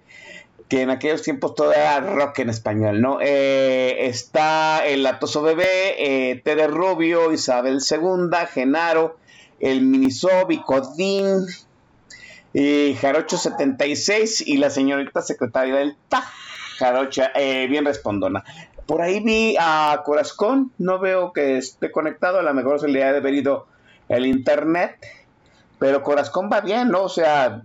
[0.68, 3.20] que en aquellos tiempos todo era rock en español, ¿no?
[3.22, 9.18] Eh, está el Latoso Bebé, eh, Tere Rubio, Isabel II, Genaro,
[9.60, 10.30] el Miniso,
[10.66, 11.46] Codín,
[12.58, 16.24] y Jarocho 76 y la señorita secretaria del TAJ,
[16.78, 18.46] Jarocha, eh, bien respondona.
[18.86, 23.04] Por ahí vi a Corazón, no veo que esté conectado, a lo mejor se le
[23.04, 23.68] ha de haber ido
[24.08, 24.96] el internet,
[25.80, 27.04] pero Corazón va bien, ¿no?
[27.04, 27.62] O sea,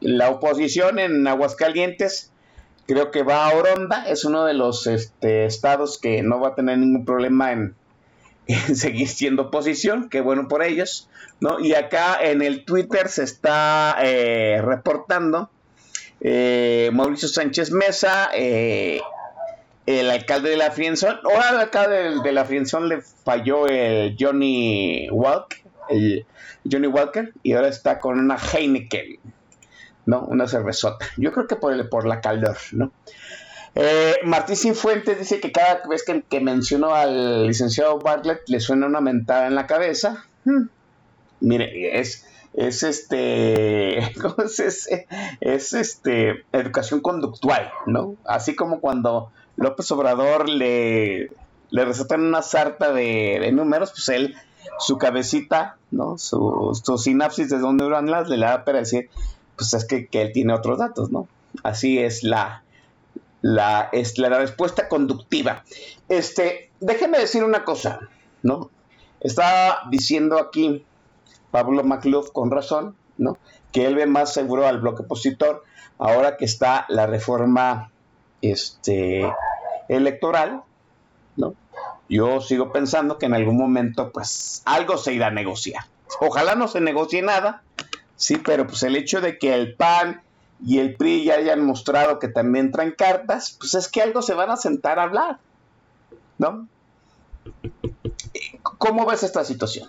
[0.00, 2.30] la oposición en Aguascalientes
[2.90, 6.54] Creo que va a Oronda, es uno de los este, estados que no va a
[6.56, 7.76] tener ningún problema en
[8.74, 11.08] seguir siendo oposición, qué bueno por ellos,
[11.40, 11.60] ¿no?
[11.60, 15.50] Y acá en el Twitter se está eh, reportando
[16.20, 19.00] eh, Mauricio Sánchez Mesa, eh,
[19.86, 25.08] el alcalde de la Frienzón, ahora al alcalde de, la Frienzón le falló el Johnny
[25.10, 26.26] Walker, el
[26.70, 29.18] Johnny Walker, y ahora está con una Heineken,
[30.06, 30.20] ¿no?
[30.22, 31.06] Una cervezota.
[31.16, 32.92] Yo creo que por, el, por la calor, ¿no?
[33.74, 38.86] Eh, Martín Sinfuentes dice que cada vez que, que menciono al licenciado Bartlett le suena
[38.86, 40.24] una mentada en la cabeza.
[40.44, 40.66] Hmm.
[41.40, 45.06] Mire, es, es este, ¿cómo es, ese?
[45.40, 48.16] es este, educación conductual, ¿no?
[48.24, 51.30] Así como cuando López Obrador le,
[51.70, 54.34] le recetan una sarta de, de números, pues él,
[54.78, 56.18] su cabecita, ¿no?
[56.18, 59.08] Su, su sinapsis de donde las le da para decir,
[59.56, 61.28] pues es que, que él tiene otros datos, ¿no?
[61.62, 62.62] Así es la,
[63.42, 65.64] la, es la respuesta conductiva.
[66.08, 68.00] Este, déjeme decir una cosa,
[68.42, 68.70] ¿no?
[69.20, 70.84] Está diciendo aquí
[71.50, 73.38] Pablo MacLuff con razón, ¿no?
[73.72, 75.64] Que él ve más seguro al bloque opositor
[75.98, 77.90] ahora que está la reforma
[78.40, 79.22] este,
[79.88, 80.62] electoral,
[81.36, 81.54] ¿no?
[82.08, 85.84] Yo sigo pensando que en algún momento, pues, algo se irá a negociar.
[86.20, 87.62] Ojalá no se negocie nada,
[88.16, 90.22] sí, pero pues el hecho de que el PAN
[90.64, 94.34] y el PRI ya hayan mostrado que también traen cartas, pues es que algo se
[94.34, 95.38] van a sentar a hablar,
[96.38, 96.68] ¿no?
[98.62, 99.88] ¿Cómo ves esta situación?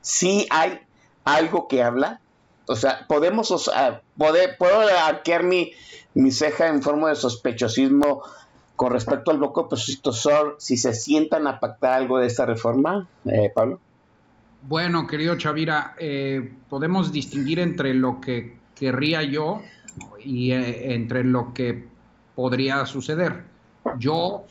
[0.00, 0.80] ¿Sí hay
[1.24, 2.20] algo que habla?
[2.66, 3.70] O sea, podemos,
[4.16, 5.72] poder, puedo arquear mi,
[6.14, 8.22] mi ceja en forma de sospechosismo
[8.76, 13.50] con respecto al bloque opositor si se sientan a pactar algo de esta reforma, eh,
[13.54, 13.80] Pablo.
[14.62, 19.62] Bueno, querido Chavira, eh, podemos distinguir entre lo que querría yo
[20.24, 21.88] y eh, entre lo que
[22.34, 23.44] podría suceder.
[23.98, 24.44] Yo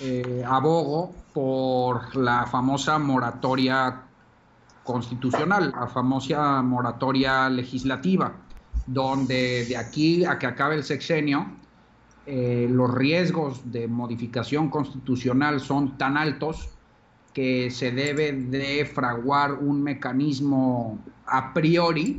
[0.00, 4.02] eh, abogo por la famosa moratoria
[4.84, 8.32] constitucional, la famosa moratoria legislativa,
[8.86, 11.46] donde de aquí a que acabe el sexenio,
[12.26, 16.68] eh, los riesgos de modificación constitucional son tan altos
[17.32, 22.18] que se debe de fraguar un mecanismo a priori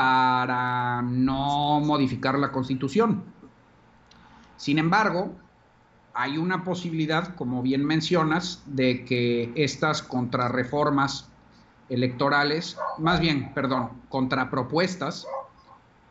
[0.00, 3.22] para no modificar la constitución.
[4.56, 5.34] Sin embargo,
[6.14, 11.28] hay una posibilidad, como bien mencionas, de que estas contrarreformas
[11.90, 15.26] electorales, más bien, perdón, contrapropuestas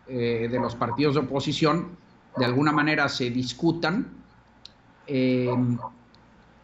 [0.05, 1.97] eh, de los partidos de oposición,
[2.37, 4.05] de alguna manera se discutan,
[5.07, 5.49] eh,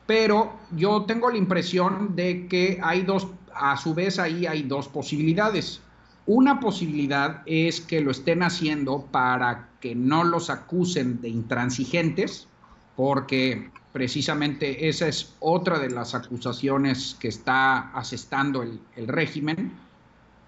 [0.06, 4.88] pero yo tengo la impresión de que hay dos, a su vez ahí hay dos
[4.88, 5.82] posibilidades.
[6.28, 12.48] Una posibilidad es que lo estén haciendo para que no los acusen de intransigentes,
[12.96, 19.74] porque precisamente esa es otra de las acusaciones que está asestando el, régimen,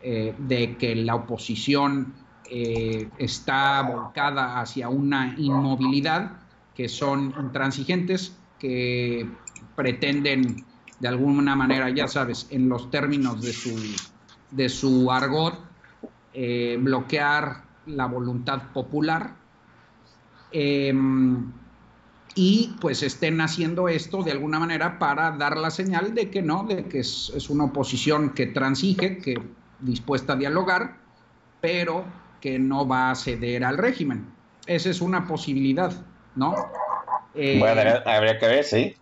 [0.02, 2.14] eh, de que la oposición
[2.50, 6.40] eh, está volcada hacia una inmovilidad,
[6.74, 9.30] que son intransigentes, que
[9.76, 10.66] pretenden
[11.00, 13.76] de alguna manera, ya sabes, en los términos de su,
[14.52, 15.67] de su argot,
[16.40, 19.34] eh, bloquear la voluntad popular
[20.52, 20.94] eh,
[22.36, 26.64] y pues estén haciendo esto de alguna manera para dar la señal de que no,
[26.66, 29.34] de que es, es, una oposición que transige, que
[29.80, 31.00] dispuesta a dialogar,
[31.60, 32.06] pero
[32.40, 34.28] que no va a ceder al régimen.
[34.68, 35.92] Esa es una posibilidad,
[36.36, 36.54] ¿no?
[37.34, 38.94] Eh, bueno, habría que ver, sí.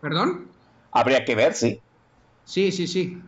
[0.00, 0.48] ¿Perdón?
[0.92, 1.82] Habría que ver, sí.
[2.44, 3.22] Sí, sí, sí.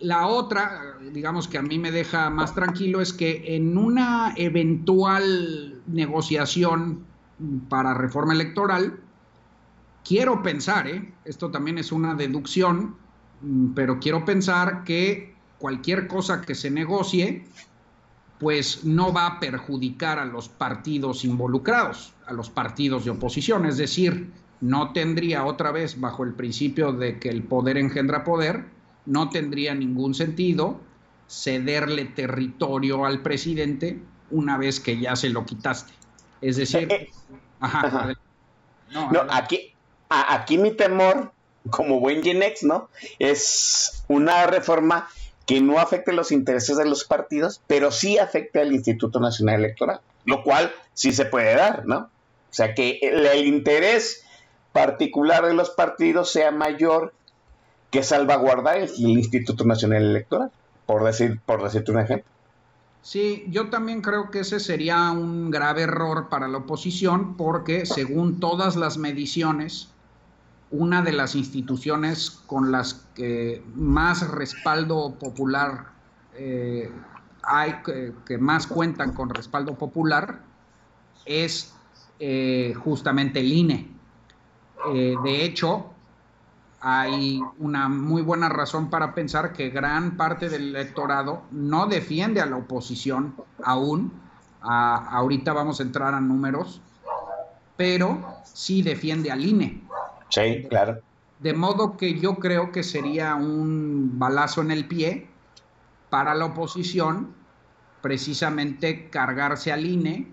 [0.00, 5.82] La otra, digamos que a mí me deja más tranquilo, es que en una eventual
[5.86, 7.04] negociación
[7.68, 8.98] para reforma electoral,
[10.04, 11.12] quiero pensar, ¿eh?
[11.24, 12.96] esto también es una deducción,
[13.74, 17.44] pero quiero pensar que cualquier cosa que se negocie,
[18.38, 23.76] pues no va a perjudicar a los partidos involucrados, a los partidos de oposición, es
[23.76, 24.32] decir,
[24.62, 28.64] no tendría otra vez bajo el principio de que el poder engendra poder,
[29.06, 30.80] no tendría ningún sentido
[31.28, 35.92] cederle territorio al presidente una vez que ya se lo quitaste.
[36.40, 37.10] Es decir, eh,
[37.60, 38.14] ajá, ajá.
[38.90, 39.72] No, no aquí,
[40.08, 41.32] a, aquí mi temor,
[41.70, 42.88] como buen Genex, ¿no?
[43.18, 45.08] Es una reforma
[45.46, 50.00] que no afecte los intereses de los partidos, pero sí afecte al Instituto Nacional Electoral,
[50.24, 51.98] lo cual sí se puede dar, ¿no?
[51.98, 54.24] O sea, que el, el interés
[54.72, 57.14] particular de los partidos sea mayor
[57.90, 60.50] que salvaguardar el, el, Instituto Nacional Electoral,
[60.86, 62.30] por decir, por decirte un ejemplo.
[63.02, 68.40] Sí, yo también creo que ese sería un grave error para la oposición porque según
[68.40, 69.88] todas las mediciones,
[70.70, 75.86] una de las instituciones con las que más respaldo popular
[76.34, 76.90] eh,
[77.42, 77.74] hay,
[78.26, 80.40] que, más cuentan con respaldo popular,
[81.24, 81.74] es
[82.18, 83.88] eh, justamente el INE.
[84.94, 85.92] Eh, de hecho,
[86.80, 92.46] hay una muy buena razón para pensar que gran parte del electorado no defiende a
[92.46, 94.12] la oposición aún.
[94.62, 96.80] ahorita vamos a entrar a números,
[97.76, 99.82] pero sí defiende al INE.
[100.30, 101.00] Sí, claro.
[101.38, 105.28] De modo que yo creo que sería un balazo en el pie
[106.10, 107.34] para la oposición
[108.02, 110.30] precisamente cargarse al INE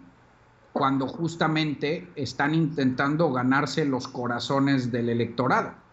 [0.74, 5.87] cuando justamente están intentando ganarse los corazones del electorado.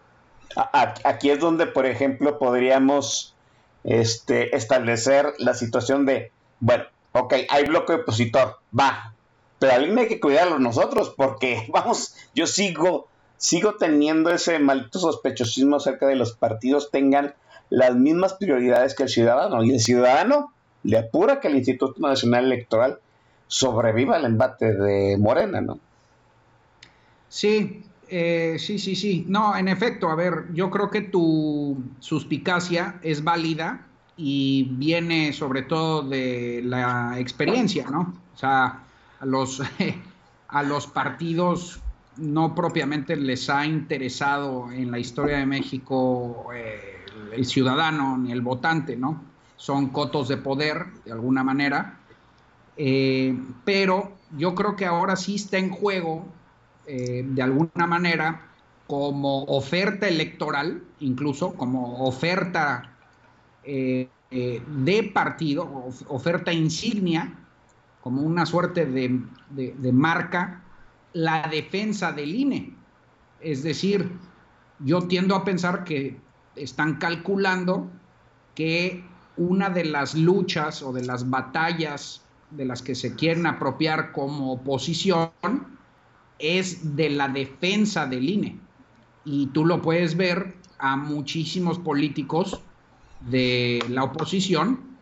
[1.03, 3.35] Aquí es donde, por ejemplo, podríamos
[3.83, 9.13] este, establecer la situación de, bueno, ok, hay bloque opositor, va,
[9.59, 14.99] pero al INE hay que cuidarlo nosotros porque, vamos, yo sigo, sigo teniendo ese maldito
[14.99, 17.33] sospechosismo acerca de los partidos tengan
[17.69, 22.45] las mismas prioridades que el ciudadano y el ciudadano le apura que el Instituto Nacional
[22.45, 22.99] Electoral
[23.47, 25.79] sobreviva al embate de Morena, ¿no?
[27.27, 29.25] Sí, eh, sí, sí, sí.
[29.27, 33.87] No, en efecto, a ver, yo creo que tu suspicacia es válida
[34.17, 38.13] y viene sobre todo de la experiencia, ¿no?
[38.33, 38.83] O sea,
[39.19, 39.61] a los,
[40.47, 41.81] a los partidos
[42.17, 48.41] no propiamente les ha interesado en la historia de México eh, el ciudadano ni el
[48.41, 49.21] votante, ¿no?
[49.57, 51.99] Son cotos de poder, de alguna manera.
[52.77, 56.25] Eh, pero yo creo que ahora sí está en juego
[56.87, 58.41] eh, de alguna manera
[58.87, 62.91] como oferta electoral, incluso como oferta
[63.63, 67.33] eh, eh, de partido, oferta insignia,
[68.01, 69.19] como una suerte de,
[69.49, 70.61] de, marca,
[71.13, 72.75] la defensa del INE.
[73.41, 74.11] Es decir,
[74.79, 76.17] yo tiendo a pensar que
[76.55, 77.89] están calculando
[78.53, 79.03] que
[79.37, 82.21] una de las luchas o de las batallas
[82.51, 85.31] de las que se quieren apropiar como oposición
[86.39, 88.59] es de la defensa del INE.
[89.23, 92.61] Y tú lo puedes ver a muchísimos políticos
[93.21, 94.97] de la oposición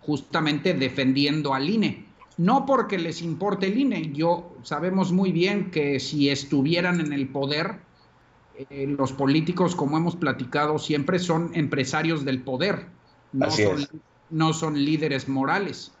[0.00, 2.06] justamente defendiendo al INE.
[2.36, 7.28] No porque les importe el INE, yo sabemos muy bien que si estuvieran en el
[7.28, 7.80] poder,
[8.70, 12.86] eh, los políticos, como hemos platicado siempre, son empresarios del poder,
[13.32, 13.88] no, son,
[14.30, 15.92] no son líderes morales.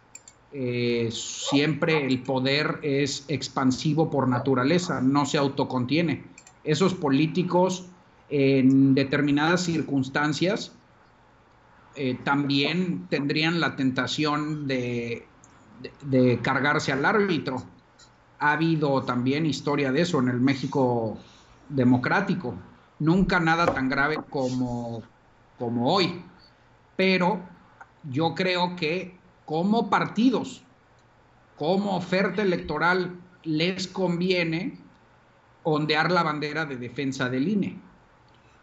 [0.56, 6.22] Eh, siempre el poder es expansivo por naturaleza, no se autocontiene.
[6.62, 7.86] Esos políticos
[8.28, 10.70] en determinadas circunstancias
[11.96, 15.26] eh, también tendrían la tentación de,
[16.40, 17.56] cargarse al árbitro.
[18.38, 21.18] Ha habido también historia de eso en el México
[21.68, 22.54] democrático.
[23.00, 25.02] Nunca nada tan grave como
[25.58, 26.22] hoy.
[26.94, 27.40] Pero
[28.04, 30.62] yo creo que como partidos,
[31.56, 34.78] como oferta electoral, les conviene
[35.62, 37.78] ondear la bandera de defensa del INE.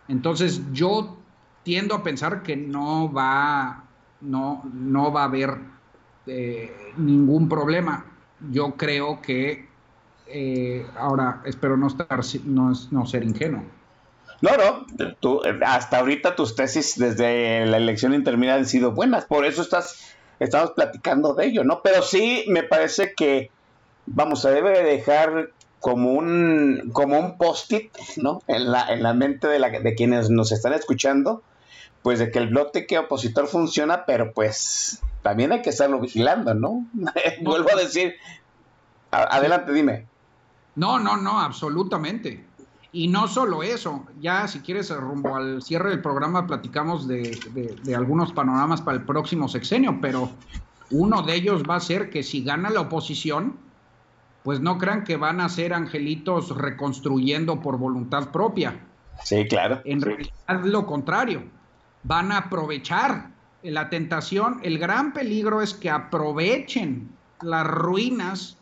[0.07, 1.17] Entonces yo
[1.63, 3.83] tiendo a pensar que no va,
[4.21, 5.57] no, no va a haber
[6.27, 8.05] eh, ningún problema.
[8.51, 9.67] Yo creo que
[10.27, 13.63] eh, ahora espero no estar no, no ser ingenuo.
[14.41, 19.45] No, no, tú, hasta ahorita tus tesis desde la elección intermedia han sido buenas, por
[19.45, 20.15] eso estás
[20.45, 21.81] estamos platicando de ello, ¿no?
[21.83, 23.51] Pero sí me parece que,
[24.07, 28.41] vamos, se debe dejar como un, como un post-it, ¿no?
[28.47, 31.43] En la, en la mente de, la, de quienes nos están escuchando,
[32.01, 36.87] pues de que el bloque opositor funciona, pero pues también hay que estarlo vigilando, ¿no?
[37.41, 38.15] Vuelvo a decir,
[39.11, 40.07] adelante, dime.
[40.75, 42.43] No, no, no, absolutamente.
[42.93, 47.37] Y no solo eso, ya si quieres rumbo al cierre del programa platicamos de,
[47.95, 50.29] algunos panoramas para el próximo sexenio, pero
[50.89, 53.55] uno de ellos va a ser que si gana la oposición,
[54.43, 58.77] pues no crean que van a ser angelitos reconstruyendo por voluntad propia.
[59.23, 59.81] Sí, claro.
[59.85, 61.43] En realidad lo contrario,
[62.03, 63.29] van a aprovechar
[63.63, 67.09] la tentación, el gran peligro es que aprovechen
[67.41, 68.57] las ruinas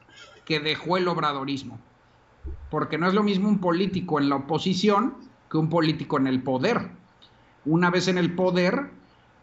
[0.46, 1.80] que dejó el obradorismo
[2.70, 5.16] porque no es lo mismo un político en la oposición
[5.50, 6.92] que un político en el poder.
[7.66, 8.92] Una vez en el poder,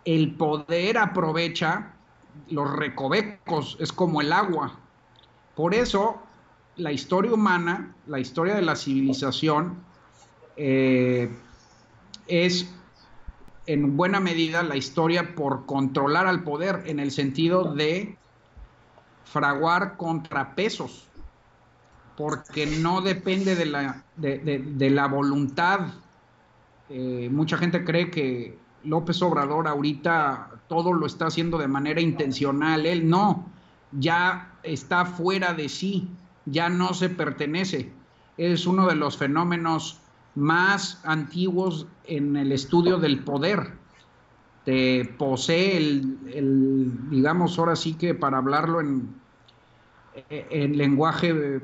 [0.04, 1.92] el poder aprovecha
[2.48, 4.78] los recovecos, es como el agua.
[5.54, 6.22] Por eso,
[6.76, 9.78] la historia humana, la historia de la civilización,
[10.56, 11.30] eh,
[12.28, 12.72] es
[13.66, 18.16] en buena medida la historia por controlar al poder en el sentido de
[19.24, 21.05] fraguar contrapesos,
[22.16, 25.80] porque no depende de la, de, la voluntad.
[26.88, 32.86] Eh, mucha gente cree que López Obrador ahorita todo lo está haciendo de manera intencional.
[32.86, 33.46] Él no,
[33.92, 36.08] ya está fuera de sí,
[36.46, 37.92] ya no se pertenece.
[38.38, 40.00] Es uno de los fenómenos
[40.34, 43.72] más antiguos en el estudio del poder.
[44.64, 49.14] Te posee el, el, digamos, ahora sí que para hablarlo en,
[50.28, 51.60] en lenguaje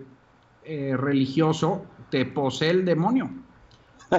[0.64, 3.30] eh, religioso, te posee el demonio.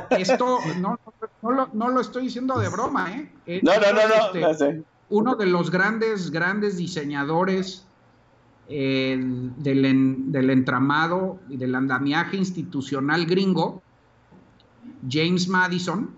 [0.09, 0.97] Esto no,
[1.41, 3.31] no lo, no lo estoy diciendo de broma, ¿eh?
[3.45, 4.25] Eh, No, no, no, no.
[4.25, 4.83] este, no sé.
[5.09, 7.85] uno de los grandes, grandes diseñadores
[8.69, 9.17] eh,
[9.57, 13.83] del, en- del entramado y del andamiaje institucional gringo,
[15.09, 16.09] James Madison,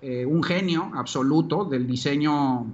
[0.00, 2.64] eh, un genio absoluto del diseño,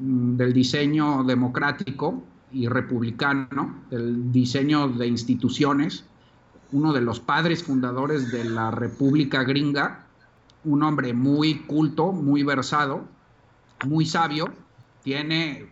[0.00, 2.22] mm, del diseño democrático
[2.52, 6.04] y republicano, del diseño de instituciones,
[6.74, 10.06] uno de los padres fundadores de la República Gringa,
[10.64, 13.04] un hombre muy culto, muy versado,
[13.86, 14.48] muy sabio,
[15.04, 15.68] tiene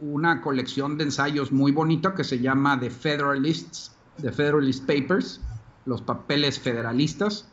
[0.00, 3.90] una colección de ensayos muy bonita que se llama The Federalists,
[4.22, 5.40] The Federalist Papers,
[5.84, 7.48] los papeles federalistas,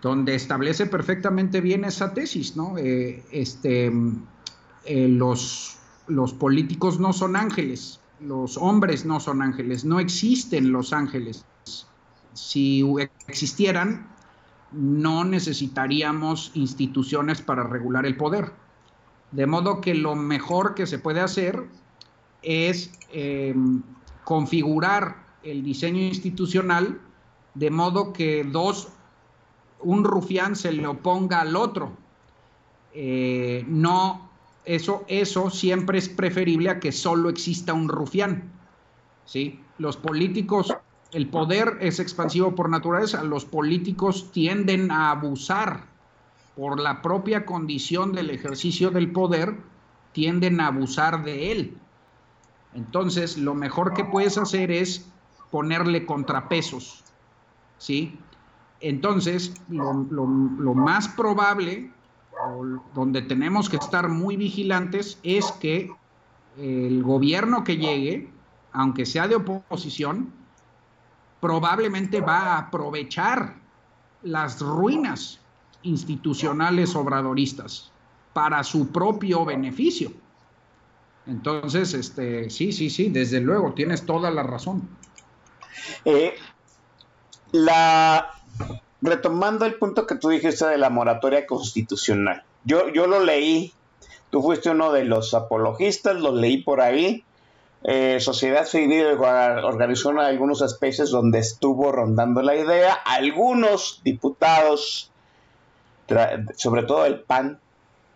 [0.00, 2.78] donde establece perfectamente bien esa tesis, ¿no?
[2.78, 3.92] Eh, este,
[4.86, 5.76] eh, los,
[6.06, 11.44] los políticos no son ángeles, los hombres no son ángeles, no existen los ángeles.
[12.32, 12.84] Si
[13.26, 14.08] existieran,
[14.72, 18.52] no necesitaríamos instituciones para regular el poder.
[19.30, 21.64] De modo que lo mejor que se puede hacer
[22.42, 23.54] es eh,
[24.24, 27.00] configurar el diseño institucional
[27.54, 28.88] de modo que dos,
[29.80, 31.92] un rufián se le oponga al otro.
[32.92, 34.30] Eh, no,
[34.64, 38.52] eso, eso siempre es preferible a que solo exista un rufián.
[39.24, 39.60] ¿sí?
[39.78, 40.74] Los políticos,
[41.12, 45.86] el poder es expansivo por naturaleza, los políticos tienden a abusar
[46.56, 49.56] por la propia condición del ejercicio del poder,
[50.12, 51.78] tienden a abusar de él.
[52.74, 55.08] Entonces, lo mejor que puedes hacer es
[55.50, 57.04] ponerle contrapesos,
[57.78, 58.18] ¿sí?
[58.80, 61.93] Entonces, lo, lo- lo más probable,
[62.94, 65.90] donde tenemos que estar muy vigilantes, es que
[66.58, 68.30] el gobierno que llegue,
[68.72, 70.32] aunque sea de oposición,
[71.40, 73.56] probablemente va a aprovechar
[74.22, 75.40] las ruinas
[75.82, 77.92] institucionales obradoristas
[78.32, 80.12] para su propio beneficio.
[81.26, 84.88] Entonces, este, sí, sí, sí, desde luego, tienes toda la razón.
[86.04, 86.34] Eh,
[87.52, 88.30] la
[89.04, 92.42] retomando el punto que tú dijiste de la moratoria constitucional.
[92.64, 93.72] Yo, yo lo leí,
[94.30, 97.22] tú fuiste uno de los apologistas, lo leí por ahí.
[97.82, 102.94] Eh, Sociedad Civil organizó algunos especies donde estuvo rondando la idea.
[102.94, 105.10] Algunos diputados,
[106.56, 107.60] sobre todo el PAN,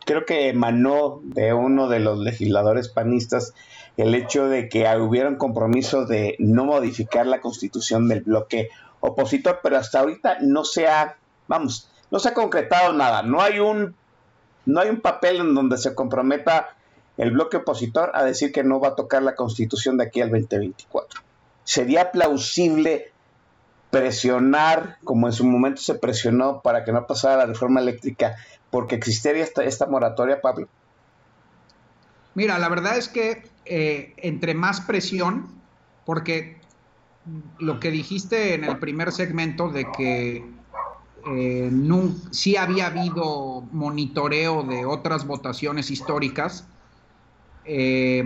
[0.06, 3.52] creo que emanó de uno de los legisladores panistas
[3.98, 8.70] el hecho de que hubiera un compromiso de no modificar la constitución del bloque
[9.00, 13.22] opositor, pero hasta ahorita no se ha, vamos, no se ha concretado nada.
[13.22, 13.94] No hay un,
[14.66, 16.76] no hay un papel en donde se comprometa
[17.16, 20.30] el bloque opositor a decir que no va a tocar la constitución de aquí al
[20.30, 21.20] 2024.
[21.64, 23.12] Sería plausible
[23.90, 28.36] presionar, como en su momento se presionó para que no pasara la reforma eléctrica,
[28.70, 30.68] porque existiera esta, moratoria, Pablo.
[32.34, 35.48] Mira, la verdad es que eh, entre más presión,
[36.04, 36.58] porque
[37.58, 40.44] lo que dijiste en el primer segmento de que
[41.26, 41.70] eh,
[42.30, 46.66] sí había habido monitoreo de otras votaciones históricas,
[47.64, 48.24] eh,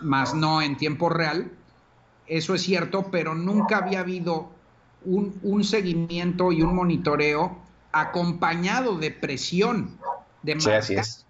[0.00, 1.52] más no en tiempo real,
[2.26, 4.50] eso es cierto, pero nunca había habido
[5.04, 7.58] un, un seguimiento y un monitoreo
[7.92, 9.98] acompañado de presión.
[10.42, 11.26] De Sí, así es.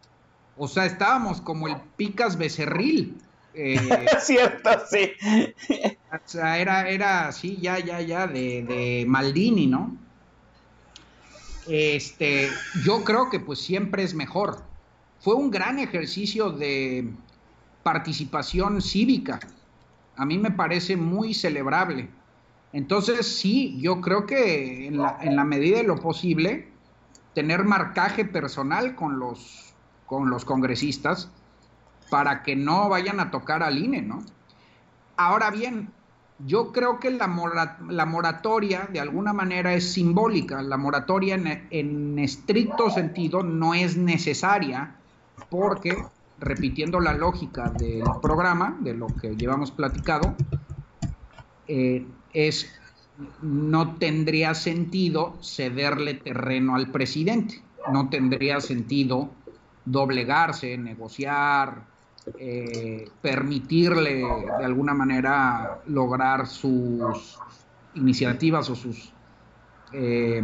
[0.57, 3.17] o sea, estábamos como el Picas Becerril.
[3.55, 5.13] Eh, cierto, sí.
[6.13, 9.97] o sea, era, era así, ya, ya, ya, de, de Maldini, ¿no?
[11.67, 12.49] Este,
[12.85, 14.63] yo creo que pues siempre es mejor.
[15.21, 17.13] Fue un gran ejercicio de
[17.83, 19.41] participación cívica.
[20.17, 22.09] A mí me parece muy celebrable.
[22.73, 26.69] Entonces, sí, yo creo que en la, en la medida de lo posible,
[27.35, 29.75] tener marcaje personal con los,
[30.07, 31.31] con los congresistas
[32.11, 34.27] para que no vayan a tocar al INE, ¿no?
[35.17, 35.95] Ahora bien,
[36.39, 40.63] yo creo que la, mora- la moratoria de alguna manera es simbólica.
[40.63, 41.35] La moratoria
[41.71, 45.03] en, estricto sentido no es necesaria
[45.49, 50.43] porque repitiendo la lógica del programa, de lo que llevamos platicado,
[51.67, 52.73] eh, es
[53.41, 59.43] no tendría sentido cederle terreno al presidente, no tendría sentido
[59.85, 61.90] doblegarse, negociar,
[62.39, 67.39] eh, permitirle de alguna manera lograr sus
[67.95, 69.13] iniciativas o sus,
[69.93, 70.43] eh,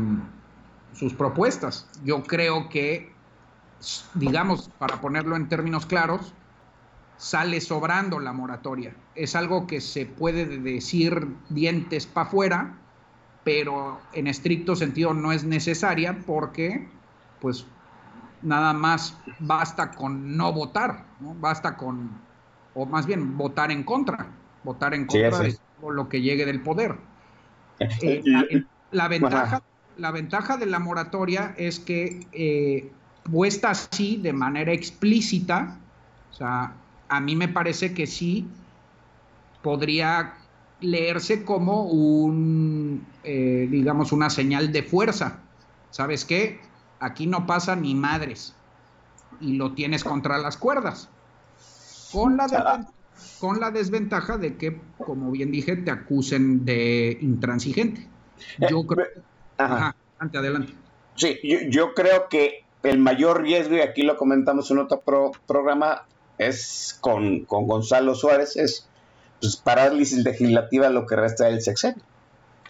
[0.92, 1.88] sus propuestas.
[2.04, 3.12] Yo creo que,
[4.14, 6.32] digamos, para ponerlo en términos claros,
[7.16, 8.94] sale sobrando la moratoria.
[9.14, 12.78] Es algo que se puede decir dientes para afuera,
[13.44, 16.88] pero en estricto sentido no es necesaria porque,
[17.40, 17.66] pues,
[18.42, 21.34] nada más basta con no votar, ¿no?
[21.34, 22.10] basta con,
[22.74, 24.28] o más bien votar en contra,
[24.64, 25.56] votar en contra de
[25.90, 26.96] lo que llegue del poder.
[27.78, 28.46] Eh, la,
[28.90, 29.62] la, ventaja,
[29.96, 32.90] la ventaja de la moratoria es que eh,
[33.30, 35.78] puesta así de manera explícita,
[36.30, 36.74] o sea,
[37.08, 38.46] a mí me parece que sí
[39.62, 40.34] podría
[40.80, 45.40] leerse como un, eh, digamos, una señal de fuerza.
[45.90, 46.60] ¿Sabes qué?
[47.00, 48.54] Aquí no pasa ni madres
[49.40, 51.08] y lo tienes contra las cuerdas.
[52.12, 52.86] Con la,
[53.40, 58.08] con la desventaja de que, como bien dije, te acusen de intransigente.
[58.70, 59.06] Yo creo...
[59.58, 59.94] Ajá.
[60.18, 60.74] adelante, adelante.
[61.16, 65.32] Sí, yo, yo creo que el mayor riesgo, y aquí lo comentamos en otro pro-
[65.46, 66.04] programa,
[66.38, 68.86] es con, con Gonzalo Suárez, es
[69.40, 72.02] pues, parálisis legislativa lo que resta del sexenio.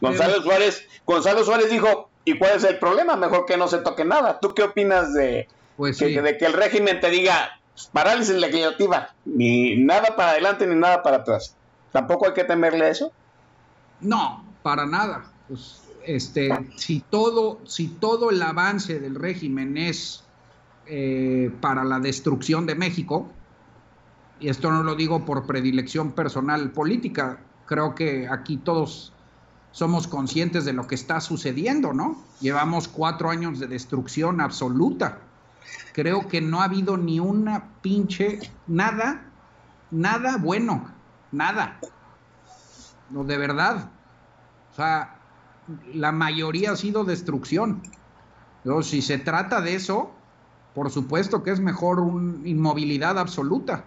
[0.00, 3.16] Gonzalo Suárez, Gonzalo Suárez dijo, ¿y cuál es el problema?
[3.16, 4.38] Mejor que no se toque nada.
[4.40, 6.14] ¿Tú qué opinas de, Pues que, sí.
[6.14, 7.58] de que el régimen te diga
[7.92, 9.14] parálisis legislativa?
[9.24, 11.56] Ni nada para adelante ni nada para atrás.
[11.92, 13.12] ¿Tampoco hay que temerle a eso?
[14.00, 15.24] No, para nada.
[15.48, 20.24] Pues, este, si todo, si todo el avance del régimen es
[20.86, 23.28] eh, para la destrucción de México,
[24.40, 29.12] y esto no lo digo por predilección personal política, creo que aquí todos
[29.76, 32.16] somos conscientes de lo que está sucediendo, ¿no?
[32.40, 35.18] Llevamos cuatro años de destrucción absoluta.
[35.92, 39.26] Creo que no ha habido ni una pinche, nada,
[39.90, 40.90] nada bueno,
[41.30, 41.78] nada.
[43.10, 43.90] No, de verdad.
[44.72, 45.18] O sea,
[45.92, 47.82] la mayoría ha sido destrucción.
[48.64, 50.10] Pero si se trata de eso,
[50.74, 53.84] por supuesto que es mejor una inmovilidad absoluta.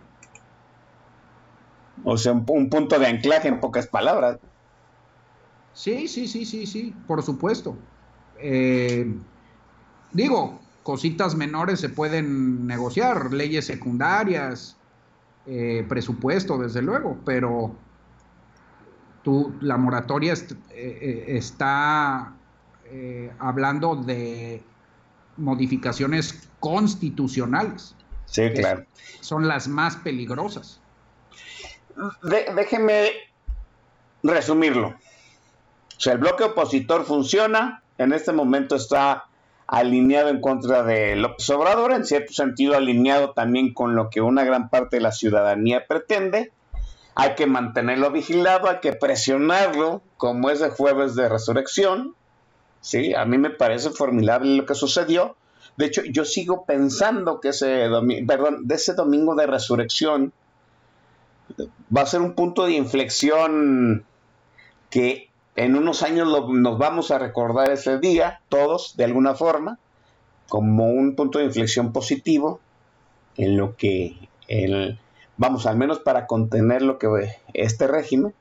[2.04, 4.38] O sea, un, un punto de anclaje en pocas palabras.
[5.74, 7.78] Sí, sí, sí, sí, sí, por supuesto.
[8.36, 9.06] Eh,
[10.12, 14.78] digo, cositas menores se pueden negociar, leyes secundarias,
[15.46, 17.80] eh, presupuesto, desde luego, pero
[19.22, 22.36] tú, la moratoria est- eh, eh, está
[22.84, 24.66] eh, hablando de
[25.38, 27.96] modificaciones constitucionales,
[28.26, 28.86] Sí, claro.
[29.22, 30.82] son las más peligrosas.
[32.24, 33.10] De- déjeme
[34.24, 34.96] resumirlo.
[36.00, 39.26] O sea, el bloque opositor funciona, en este momento está
[39.68, 44.46] alineado en contra de López Obrador, en cierto sentido alineado también con lo que una
[44.46, 46.54] gran parte de la ciudadanía pretende.
[47.16, 52.16] Hay que mantenerlo vigilado, hay que presionarlo, como ese jueves de resurrección.
[52.80, 55.36] Sí, a mí me parece formidable lo que sucedió.
[55.76, 60.32] De hecho, yo sigo pensando que ese domingo, perdón, de ese domingo de resurrección,
[61.96, 64.06] va a ser un punto de inflexión
[64.90, 69.78] que en unos años nos vamos a recordar ese día, todos, de alguna forma,
[70.48, 72.60] como un punto de inflexión positivo
[73.38, 75.00] en lo que el,
[75.38, 77.08] vamos, al menos para contener lo que
[77.54, 78.34] este régimen,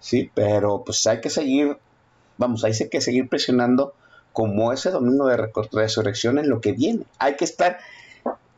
[0.00, 1.78] sí, pero pues hay que seguir,
[2.38, 3.94] vamos, hay que seguir presionando
[4.32, 7.04] como ese domingo de resurrección en lo que viene.
[7.18, 7.78] Hay que estar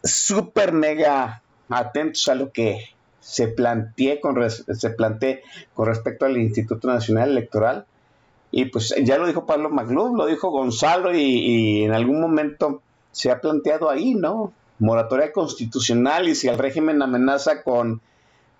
[0.02, 2.93] súper mega atentos a lo que
[3.24, 4.96] se plantee con, se
[5.72, 7.86] con respecto al Instituto Nacional Electoral.
[8.50, 13.30] Y pues ya lo dijo Pablo Maglub, lo dijo Gonzalo y, en algún momento se
[13.30, 14.52] ha planteado ahí, ¿no?
[14.78, 18.02] Moratoria constitucional y si el régimen amenaza con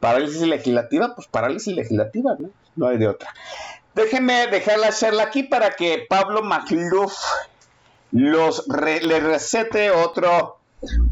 [0.01, 2.49] parálisis legislativa, pues parálisis legislativa, ¿no?
[2.75, 3.35] No hay de otra.
[3.95, 7.15] Déjenme dejarla hacerla aquí para que Pablo Magluf
[8.13, 10.59] los le recete otro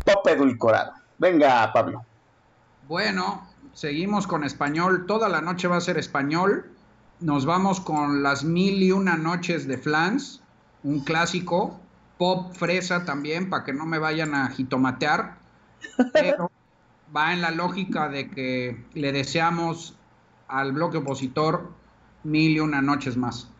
[0.04, 0.92] pop edulcorado.
[1.18, 2.04] Venga, Pablo.
[2.88, 5.06] Bueno, seguimos con español.
[5.06, 6.70] Toda la noche va a ser español.
[7.20, 10.42] Nos vamos con las mil y una noches de Flans,
[10.82, 11.78] un clásico.
[12.18, 15.38] Pop fresa también, para que no me vayan a jitomatear.
[16.12, 16.50] Pero
[17.14, 19.96] va en la lógica de que le deseamos
[20.48, 21.72] al bloque opositor
[22.24, 23.51] mil y una noches más.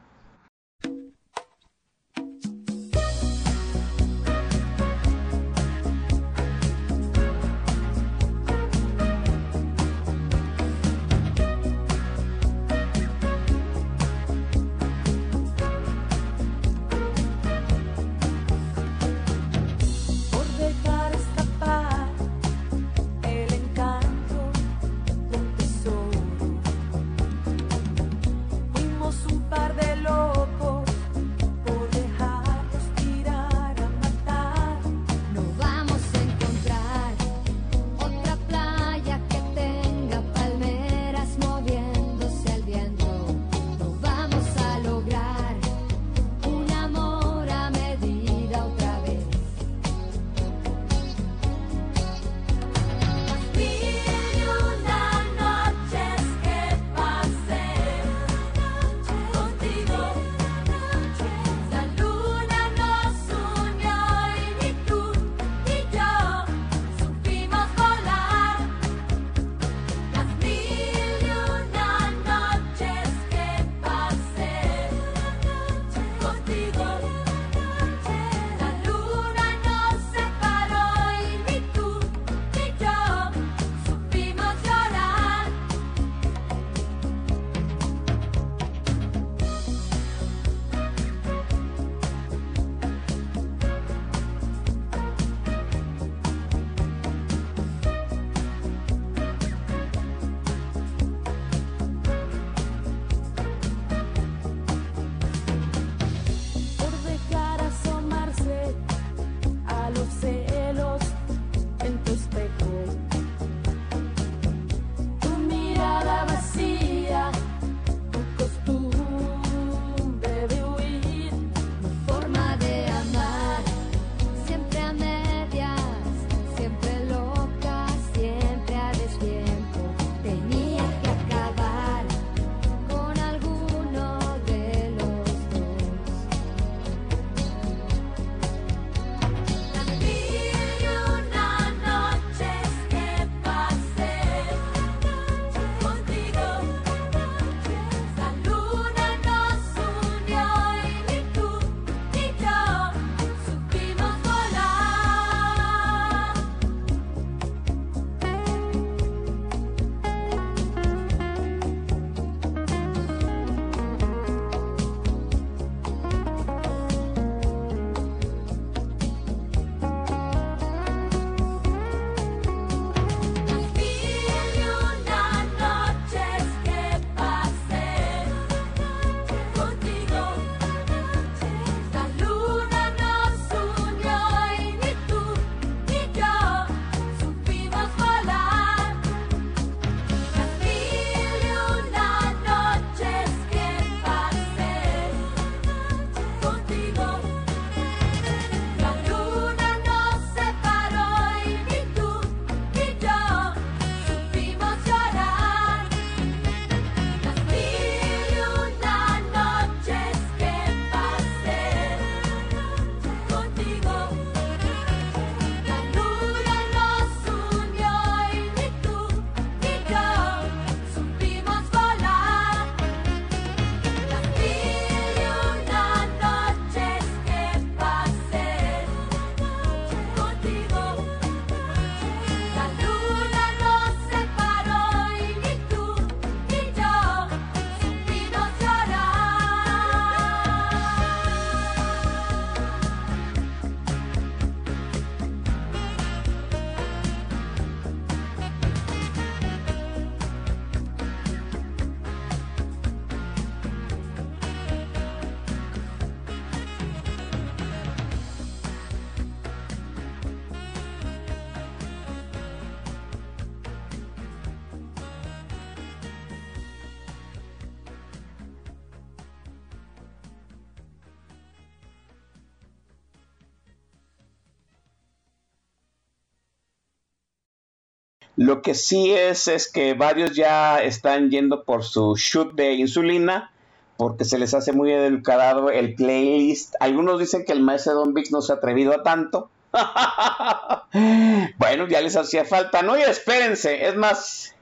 [278.37, 283.51] Lo que sí es es que varios ya están yendo por su shoot de insulina
[283.97, 286.75] porque se les hace muy educado el playlist.
[286.81, 289.51] Algunos dicen que el maestro Don Vic no se ha atrevido a tanto.
[291.59, 292.83] bueno, ya les hacía falta.
[292.83, 293.87] No, y espérense.
[293.87, 294.57] Es más,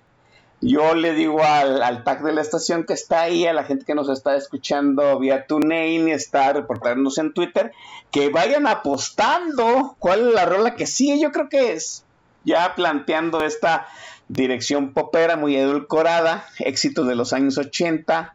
[0.61, 3.95] yo le digo al, al de la estación que está ahí, a la gente que
[3.95, 7.73] nos está escuchando vía TuneIn y está reportándonos en Twitter,
[8.11, 11.19] que vayan apostando cuál es la rola que sigue.
[11.19, 12.05] Yo creo que es
[12.45, 13.87] ya planteando esta
[14.29, 18.35] dirección popera muy edulcorada, éxitos de los años 80.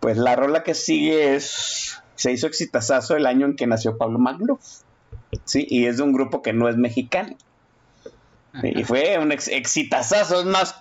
[0.00, 4.18] Pues la rola que sigue es, se hizo exitazazo el año en que nació Pablo
[4.18, 4.58] Magno.
[5.44, 7.36] Sí, y es de un grupo que no es mexicano.
[8.62, 10.40] Y fue un ex exitazazo.
[10.40, 10.76] Es más,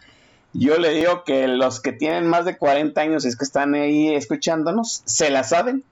[0.53, 4.13] yo le digo que los que tienen más de 40 años es que están ahí
[4.13, 5.83] escuchándonos, se la saben.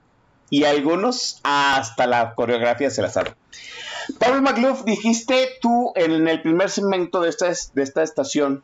[0.50, 3.34] Y algunos hasta la coreografía se la saben.
[4.18, 8.64] Pablo McLuff, dijiste tú en el primer segmento de esta, de esta estación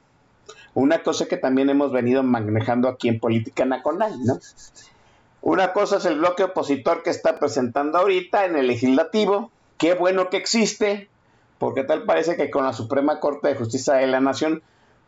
[0.76, 4.39] una cosa que también hemos venido manejando aquí en Política Nacional, ¿no?
[5.41, 9.52] Una cosa es el bloque opositor que está presentando ahorita en el legislativo.
[9.78, 11.08] Qué bueno que existe,
[11.60, 14.64] porque tal parece que con la Suprema Corte de Justicia de la Nación,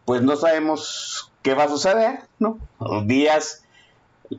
[0.05, 2.59] pues no sabemos qué va a suceder, ¿no?
[2.79, 3.63] Los días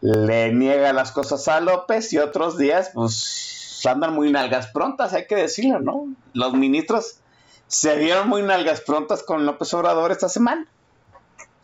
[0.00, 5.26] le niega las cosas a López y otros días, pues andan muy nalgas prontas, hay
[5.26, 6.06] que decirlo, ¿no?
[6.32, 7.20] Los ministros
[7.66, 10.66] se vieron muy nalgas prontas con López Obrador esta semana.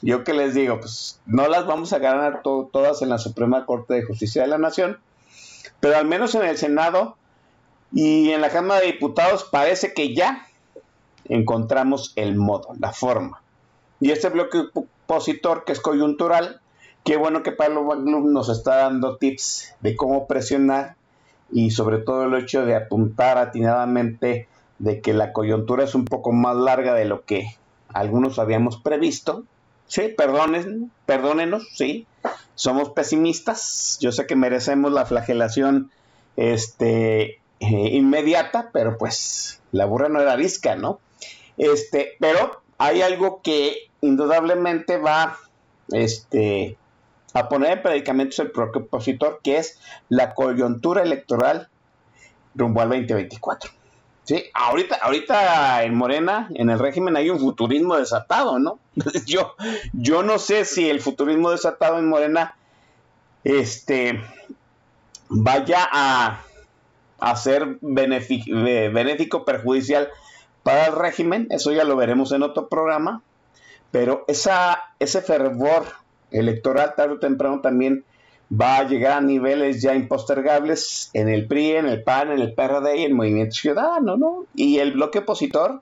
[0.02, 3.94] Yo que les digo, pues no las vamos a ganar todas en la Suprema Corte
[3.94, 4.98] de Justicia de la Nación,
[5.80, 7.16] pero al menos en el Senado
[7.90, 10.46] y en la Cámara de Diputados parece que ya
[11.24, 13.40] encontramos el modo, la forma.
[14.00, 16.60] Y este bloque opositor que es coyuntural,
[17.02, 20.96] qué bueno que Pablo Maglum nos está dando tips de cómo presionar
[21.53, 26.32] y sobre todo el hecho de apuntar atinadamente de que la coyuntura es un poco
[26.32, 27.57] más larga de lo que
[27.88, 29.45] algunos habíamos previsto
[29.86, 32.07] Sí, perdonen, perdónenos, sí.
[32.55, 33.99] Somos pesimistas.
[34.01, 35.90] Yo sé que merecemos la flagelación
[36.36, 41.01] este, eh, inmediata, pero pues la burra no era visca, ¿no?
[41.59, 45.38] Este, pero hay algo que indudablemente va
[45.92, 46.76] este,
[47.35, 51.68] a poner en predicamentos el propio opositor, que es la coyuntura electoral
[52.55, 53.70] rumbo al 2024.
[54.22, 58.78] Sí, ahorita, ahorita en Morena, en el régimen, hay un futurismo desatado, ¿no?
[59.26, 59.55] Yo,
[59.93, 62.57] yo no sé si el futurismo desatado en Morena
[63.43, 64.22] este,
[65.28, 66.41] vaya a,
[67.18, 70.09] a ser benéfico, perjudicial
[70.62, 73.22] para el régimen, eso ya lo veremos en otro programa,
[73.91, 75.85] pero esa, ese fervor
[76.39, 78.05] electoral tarde o temprano también
[78.53, 82.55] va a llegar a niveles ya impostergables en el PRI, en el PAN, en el
[82.55, 84.47] PRD y en el Movimiento Ciudadano, ¿no?
[84.55, 85.80] Y el bloque opositor,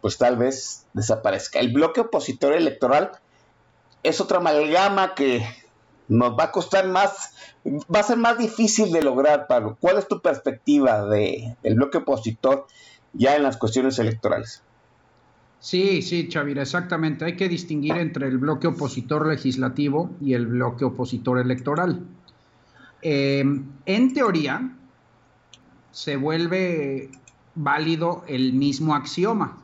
[0.00, 1.60] pues tal vez desaparezca.
[1.60, 3.12] El bloque opositor electoral
[4.02, 5.44] es otra amalgama que
[6.08, 7.32] nos va a costar más,
[7.64, 9.76] va a ser más difícil de lograr, Pablo.
[9.80, 12.66] ¿Cuál es tu perspectiva de, del bloque opositor
[13.12, 14.62] ya en las cuestiones electorales?
[15.64, 17.24] Sí, sí, Chavira, exactamente.
[17.24, 22.06] Hay que distinguir entre el bloque opositor legislativo y el bloque opositor electoral.
[23.00, 24.76] Em, en teoría,
[25.90, 27.10] se vuelve
[27.54, 29.56] válido el mismo axioma.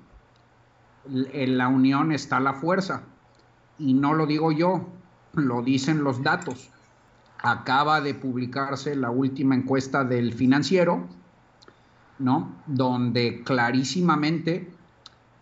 [1.34, 3.02] En la unión está la fuerza.
[3.78, 4.88] Y no lo digo yo,
[5.34, 6.70] lo dicen los datos.
[7.42, 11.06] Acaba de publicarse la última encuesta del financiero,
[12.18, 12.56] ¿no?
[12.66, 14.69] Donde clarísimamente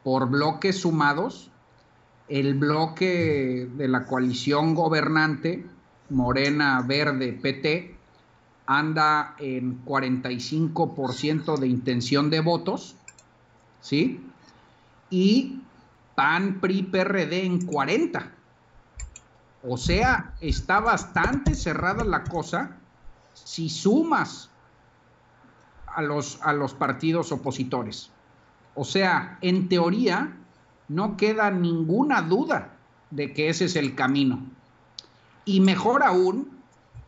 [0.09, 1.51] por bloques sumados,
[2.29, 5.67] el bloque de la coalición gobernante,
[6.09, 7.95] Morena, Verde, PT,
[8.65, 12.97] anda en 45% de intención de votos,
[13.83, 14.27] ¿sí?
[15.11, 15.61] Y
[16.15, 18.33] PAN, PRI, PRD en 40.
[19.63, 22.79] O sea, está bastante cerrada la cosa
[23.35, 24.49] si sumas
[25.85, 28.11] a los, a los partidos opositores.
[28.81, 30.37] O sea, en teoría,
[30.87, 32.77] no queda ninguna duda
[33.11, 34.41] de que ese es el camino.
[35.45, 36.49] Y mejor aún,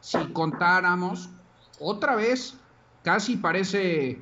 [0.00, 1.30] si contáramos
[1.78, 2.58] otra vez,
[3.04, 4.20] casi parece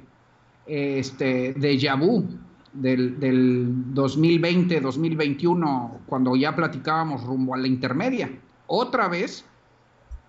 [0.67, 2.29] este déjà vu
[2.75, 8.31] del, del 2020-2021, cuando ya platicábamos rumbo a la intermedia.
[8.67, 9.47] Otra vez,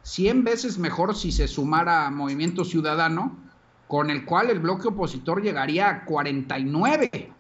[0.04, 3.49] 100 veces mejor si se sumara Movimiento Ciudadano
[3.90, 7.34] con el cual el bloque opositor llegaría a 49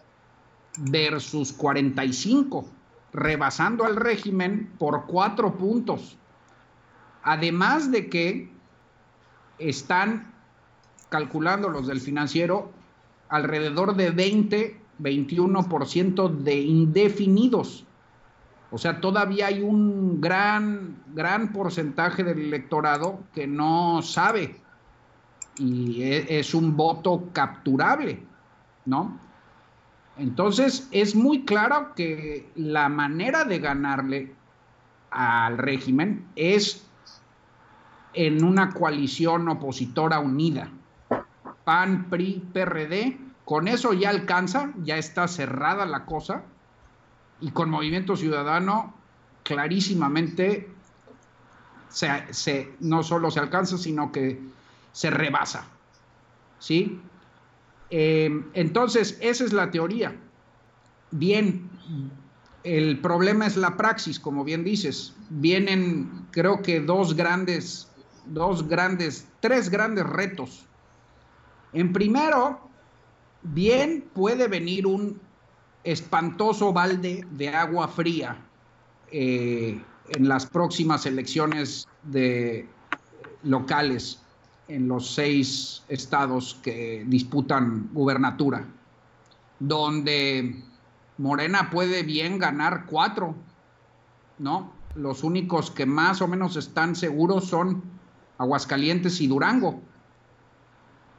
[0.79, 2.67] versus 45,
[3.13, 6.17] rebasando al régimen por cuatro puntos.
[7.21, 8.51] Además de que
[9.59, 10.33] están
[11.09, 12.71] calculando los del financiero
[13.29, 17.85] alrededor de 20 21% de indefinidos.
[18.71, 24.59] O sea, todavía hay un gran, gran porcentaje del electorado que no sabe
[25.59, 28.23] y e, es un voto capturable,
[28.85, 29.19] ¿no?
[30.17, 34.35] Entonces, es muy claro que la manera de ganarle
[35.11, 36.85] al régimen es
[38.13, 40.69] en una coalición opositora unida.
[41.63, 46.43] PAN, PRI, PRD, con eso ya alcanza, ya está cerrada la cosa,
[47.41, 48.93] y con Movimiento Ciudadano
[49.43, 50.69] clarísimamente
[51.89, 54.39] se, no solo se alcanza, sino que
[54.91, 55.65] se rebasa.
[56.59, 56.99] ¿Sí?
[57.89, 60.15] Eh, entonces, esa es la teoría.
[61.11, 61.69] Bien,
[62.63, 65.15] el problema es la praxis, como bien dices.
[65.29, 67.89] Vienen, creo que dos grandes,
[68.25, 70.65] dos grandes, tres grandes retos.
[71.73, 72.59] En primero,
[73.43, 75.19] bien puede venir un
[75.83, 78.37] espantoso balde de agua fría
[79.11, 82.67] eh, en las próximas elecciones de
[83.43, 84.21] locales
[84.69, 88.65] en los seis estados que disputan gubernatura,
[89.59, 90.63] donde
[91.17, 93.35] Morena puede bien ganar cuatro,
[94.37, 94.71] ¿no?
[94.95, 97.83] Los únicos que más o menos están seguros son
[98.37, 99.81] Aguascalientes y Durango.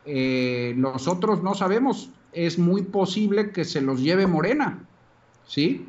[0.06, 4.86] Eh, los otros no sabemos es muy posible que se los lleve Morena,
[5.46, 5.86] ¿sí?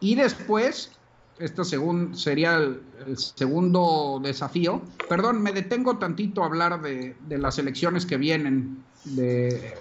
[0.00, 0.92] Y después,
[1.38, 2.80] este sería el,
[3.16, 4.82] segundo desafío.
[5.08, 9.74] Perdón, me detengo tantito a hablar de, las elecciones que vienen de,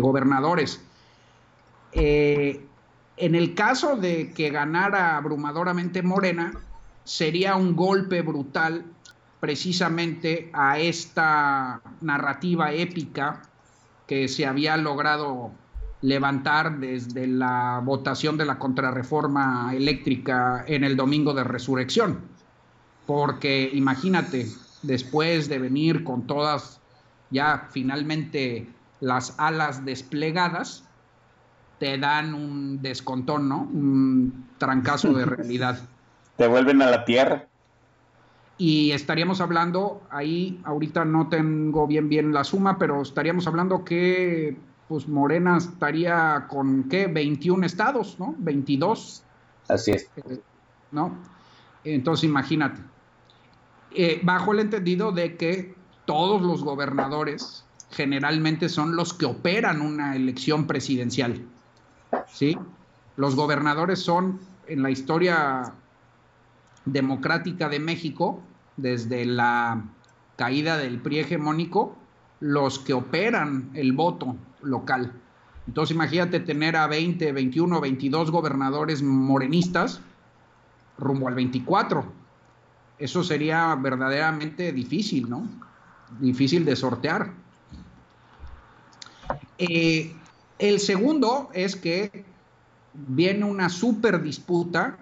[0.00, 0.80] gobernadores.
[1.92, 2.64] Eh,
[3.16, 6.52] en el caso de que ganara abrumadoramente Morena,
[7.04, 8.84] sería un golpe brutal
[9.40, 13.42] precisamente a esta narrativa épica
[14.06, 15.52] que se había logrado
[16.00, 22.20] levantar desde la votación de la contrarreforma eléctrica en el domingo de resurrección.
[23.06, 24.46] Porque imagínate,
[24.82, 26.80] después de venir con todas
[27.30, 28.68] ya finalmente
[29.00, 30.84] las alas desplegadas,
[31.78, 33.62] te dan un descontón, ¿no?
[33.62, 35.80] Un trancazo de realidad.
[36.36, 37.46] Te vuelven a la tierra.
[38.56, 44.56] Y estaríamos hablando, ahí ahorita no tengo bien bien la suma, pero estaríamos hablando que
[44.88, 48.34] pues Morena estaría con qué 21 estados, ¿no?
[48.38, 49.22] 22.
[49.68, 50.10] Así es.
[50.16, 50.40] Eh,
[50.90, 51.14] ¿No?
[51.84, 52.80] Entonces imagínate.
[53.94, 55.74] Eh, bajo el entendido de que
[56.06, 61.44] todos los gobernadores generalmente son los que operan una elección presidencial.
[62.26, 62.58] ¿Sí?
[63.16, 65.74] Los gobernadores son en la historia
[66.86, 68.40] democrática de México
[68.76, 69.84] desde la
[70.36, 71.96] caída del PRI hegemónico,
[72.40, 75.12] los que operan el voto local.
[75.66, 80.00] Entonces imagínate tener a 20, 21, 22 gobernadores morenistas
[80.98, 82.04] rumbo al 24.
[82.98, 85.46] Eso sería verdaderamente difícil, ¿no?
[86.20, 87.32] Difícil de sortear.
[89.58, 90.14] Eh,
[90.58, 92.24] el segundo es que
[92.94, 94.98] viene una super disputa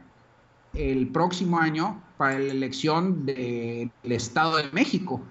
[0.75, 5.23] el próximo año para la elección del Estado de México,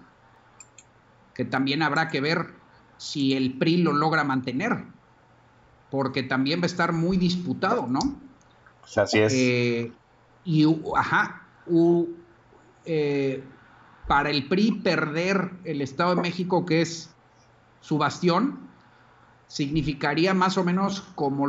[1.34, 2.54] que también habrá que ver
[2.98, 4.84] si el PRI lo logra mantener,
[5.92, 8.00] porque también va a estar muy disputado, ¿no?
[8.96, 9.34] Así es.
[9.34, 9.92] Eh,
[10.44, 10.66] y,
[10.96, 11.44] ajá,
[12.86, 13.44] eh,
[14.08, 17.10] para el PRI perder el Estado de México, que es
[17.82, 18.60] su bastión,
[19.48, 21.48] significaría más o menos como,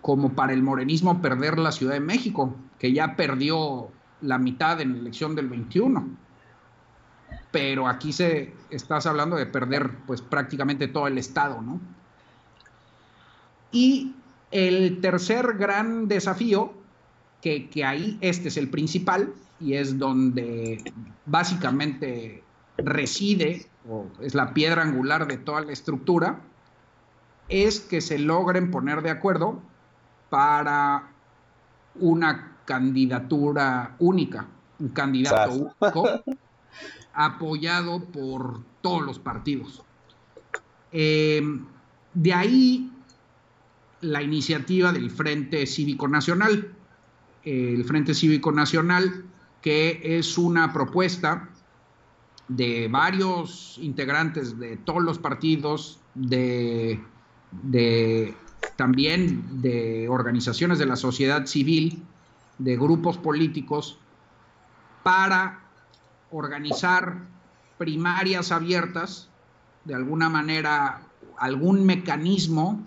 [0.00, 4.92] como para el morenismo perder la Ciudad de México, que ya perdió la mitad en
[4.92, 6.25] la elección del 21.
[7.56, 11.80] Pero aquí se estás hablando de perder pues prácticamente todo el estado, ¿no?
[13.72, 14.14] Y
[14.50, 16.74] el tercer gran desafío,
[17.40, 20.92] que, que ahí este es el principal y es donde
[21.24, 22.42] básicamente
[22.76, 26.40] reside o es la piedra angular de toda la estructura,
[27.48, 29.62] es que se logren poner de acuerdo
[30.28, 31.08] para
[31.94, 34.46] una candidatura única,
[34.78, 36.22] un candidato único,
[37.16, 39.82] apoyado por todos los partidos.
[40.92, 41.42] Eh,
[42.14, 42.92] de ahí
[44.02, 46.72] la iniciativa del Frente Cívico Nacional.
[47.42, 49.24] el Frente Cívico Nacional,
[49.62, 51.48] que es una propuesta
[52.48, 57.00] de varios integrantes de todos los partidos, de,
[57.50, 58.34] de
[58.76, 62.02] también de organizaciones de la sociedad civil,
[62.58, 63.98] de grupos políticos
[65.02, 65.65] para
[66.30, 67.18] organizar
[67.78, 69.28] primarias abiertas,
[69.84, 71.02] de alguna manera
[71.38, 72.86] algún mecanismo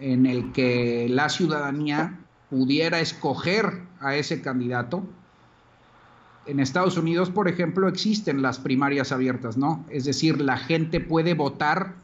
[0.00, 2.18] en el que la ciudadanía
[2.50, 5.04] pudiera escoger a ese candidato.
[6.46, 9.84] En Estados Unidos, por ejemplo, existen las primarias abiertas, ¿no?
[9.88, 11.94] Es decir, la gente puede votar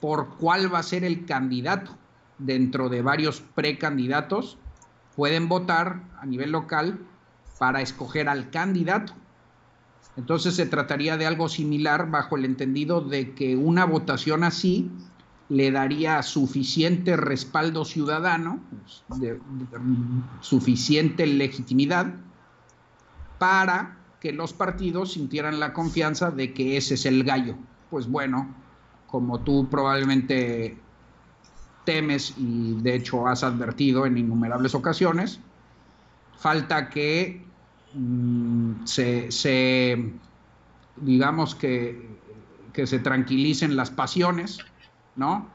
[0.00, 1.96] por cuál va a ser el candidato
[2.38, 4.58] dentro de varios precandidatos.
[5.16, 6.98] Pueden votar a nivel local
[7.58, 9.14] para escoger al candidato.
[10.16, 14.90] Entonces se trataría de algo similar bajo el entendido de que una votación así
[15.48, 18.60] le daría suficiente respaldo ciudadano,
[20.40, 22.14] suficiente legitimidad
[23.38, 27.56] para que los partidos sintieran la confianza de que ese es el gallo.
[27.90, 28.54] Pues bueno,
[29.06, 30.78] como tú probablemente
[31.84, 35.40] temes y de hecho has advertido en innumerables ocasiones,
[36.38, 37.44] falta que
[37.94, 40.12] mm, se,
[40.96, 42.08] digamos que,
[42.72, 44.58] que se tranquilicen las pasiones,
[45.16, 45.48] ¿no?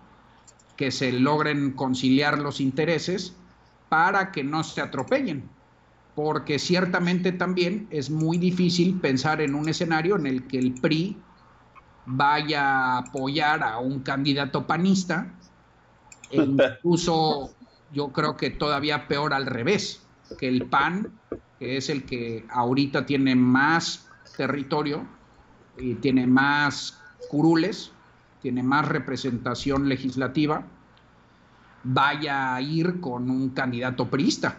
[0.78, 3.36] Que se logren conciliar los intereses
[3.90, 5.50] para que no se atropellen.
[6.16, 11.18] Porque ciertamente también es muy difícil pensar en un escenario en el que el PRI
[12.06, 15.32] vaya a apoyar a un candidato panista,
[16.32, 17.54] e incluso
[17.92, 20.02] yo creo que todavía peor al revés,
[20.38, 21.12] que el PAN,
[21.60, 24.08] que es el que ahorita tiene más
[24.38, 25.06] territorio
[25.78, 27.00] y tiene más
[27.30, 27.92] curules,
[28.42, 30.64] tiene más representación legislativa,
[31.84, 34.58] vaya a ir con un candidato priista.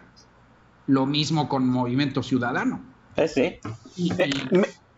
[0.87, 2.81] Lo mismo con Movimiento Ciudadano.
[3.27, 3.59] sí.
[3.97, 4.13] Y,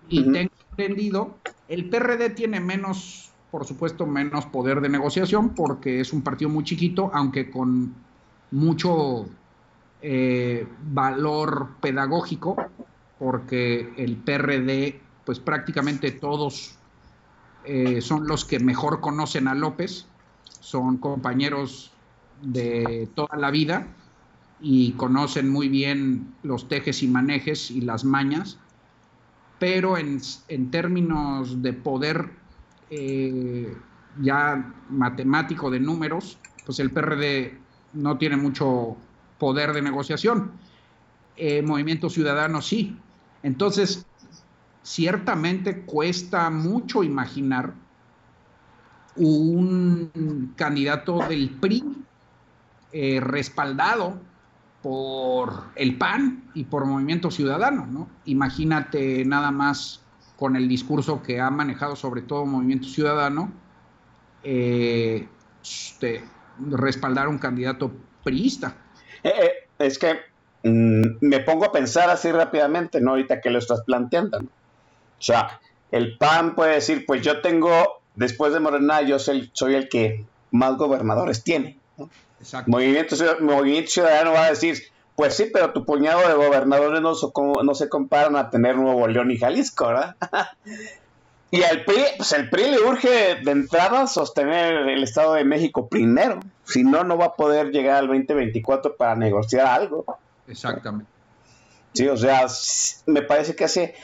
[0.09, 1.39] y tengo entendido,
[1.69, 6.65] el PRD tiene menos, por supuesto, menos poder de negociación porque es un partido muy
[6.65, 7.95] chiquito, aunque con
[8.51, 9.27] mucho
[10.03, 12.57] eh, valor pedagógico,
[13.19, 16.77] porque el PRD, pues prácticamente todos
[17.65, 20.07] eh, son los que mejor conocen a López,
[20.59, 21.93] son compañeros
[22.43, 23.87] de toda la vida
[24.61, 28.59] y conocen muy bien los tejes y manejes y las mañas,
[29.61, 30.21] pero en,
[30.73, 32.31] términos de poder
[32.91, 33.73] eh,
[34.21, 37.57] ya matemático de números, pues el PRD
[37.93, 38.97] no tiene mucho
[39.43, 40.53] poder de negociación.
[41.37, 42.97] Eh, Movimiento Ciudadano sí.
[43.43, 44.07] Entonces,
[44.85, 47.75] ciertamente cuesta mucho imaginar
[49.17, 51.83] un candidato del PRI
[52.93, 54.21] eh, respaldado
[54.81, 58.09] por el PAN y por Movimiento Ciudadano, ¿no?
[58.27, 60.03] Imagínate nada más
[60.37, 63.51] con el discurso que ha manejado sobre todo Movimiento Ciudadano,
[64.45, 65.27] eh,
[65.61, 66.23] este,
[66.71, 67.91] respaldar un candidato
[68.23, 68.77] priista.
[69.25, 70.21] Eh, es que
[70.63, 73.11] mm, me pongo a pensar así rápidamente, ¿no?
[73.11, 74.47] Ahorita que lo estás planteando, ¿no?
[74.47, 79.75] O sea, el PAN puede decir, pues yo tengo, después de Morena, yo soy, soy
[79.75, 81.79] el que más gobernadores tiene.
[82.67, 84.83] Movimiento, Ciudadano va a decir,
[85.15, 87.13] pues sí, pero tu puñado de gobernadores no,
[87.63, 90.17] no se comparan a tener Nuevo León y Jalisco, ¿verdad?
[91.53, 95.87] y al PRI, pues el PRI le urge de entrada sostener el Estado de México
[95.87, 96.41] primero.
[96.65, 100.07] Si no, no va a poder llegar al 2024 para negociar algo.
[100.49, 101.11] Exactamente.
[101.93, 102.47] Sí, o sea,
[103.05, 103.95] me parece que hace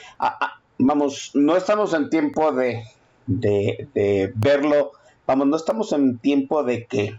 [0.76, 2.84] vamos, no estamos en tiempo de,
[3.26, 4.92] de, verlo,
[5.26, 7.18] vamos, no estamos en tiempo de que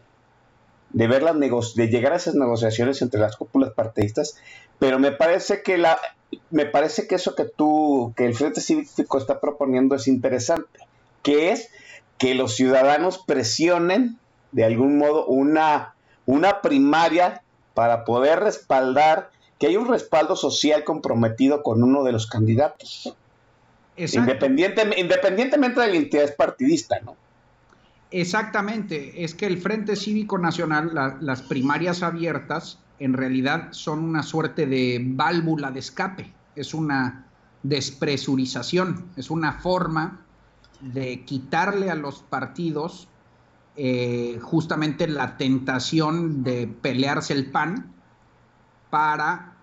[0.92, 1.36] de ver las
[1.76, 4.38] de llegar a esas negociaciones entre las cúpulas partidistas,
[4.80, 6.00] pero me parece que la
[6.52, 10.80] me parece que eso que tú que el Frente Cívico está proponiendo es interesante,
[11.24, 11.70] que es
[12.18, 14.18] que los ciudadanos presionen
[14.52, 15.96] de algún modo una
[16.26, 17.44] una primaria
[17.74, 23.16] para poder respaldar que hay un respaldo social comprometido con uno de los candidatos.
[23.98, 27.18] Independientemente, de la interés partidista, ¿no?
[28.12, 34.66] Exactamente, es que el Frente Cívico Nacional, las primarias abiertas, en realidad son una suerte
[34.66, 37.28] de válvula de escape, es una
[37.62, 40.22] despresurización, es una forma
[40.82, 43.08] de quitarle a los partidos
[43.76, 47.94] eh, justamente la tentación de pelearse el pan
[48.90, 49.54] para